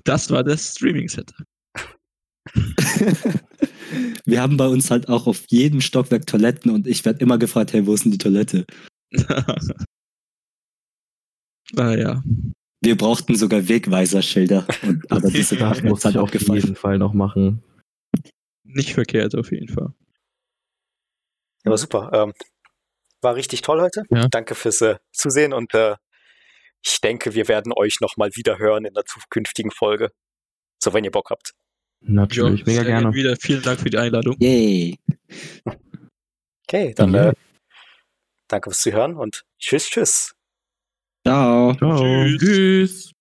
[0.05, 1.47] Das war das Streaming-Setup.
[4.25, 7.73] Wir haben bei uns halt auch auf jedem Stockwerk Toiletten und ich werde immer gefragt,
[7.73, 8.65] hey, wo ist denn die Toilette?
[11.77, 12.23] ah ja.
[12.83, 17.13] Wir brauchten sogar Wegweiserschilder, und, aber diese Daten muss halt ich auf jeden Fall noch
[17.15, 17.63] machen.
[18.65, 19.93] Nicht verkehrt, auf jeden Fall.
[21.65, 22.11] Aber super.
[22.13, 22.33] Ähm,
[23.21, 24.03] war richtig toll heute.
[24.11, 24.27] Ja.
[24.29, 25.95] Danke fürs äh, Zusehen und äh,
[26.85, 30.11] ich denke, wir werden euch nochmal wieder hören in der zukünftigen Folge.
[30.83, 31.53] So, wenn ihr Bock habt.
[32.01, 33.15] Natürlich, Jo, mega sehr gerne.
[33.15, 34.35] Wieder vielen Dank für die Einladung.
[34.41, 34.99] Yay.
[36.67, 37.29] Okay, dann Ja.
[37.31, 37.35] äh,
[38.49, 40.35] danke fürs Zuhören und tschüss, tschüss.
[41.27, 41.75] Ciao.
[41.75, 42.33] Ciao.
[42.35, 42.39] Tschüss.
[42.39, 43.12] Tschüss.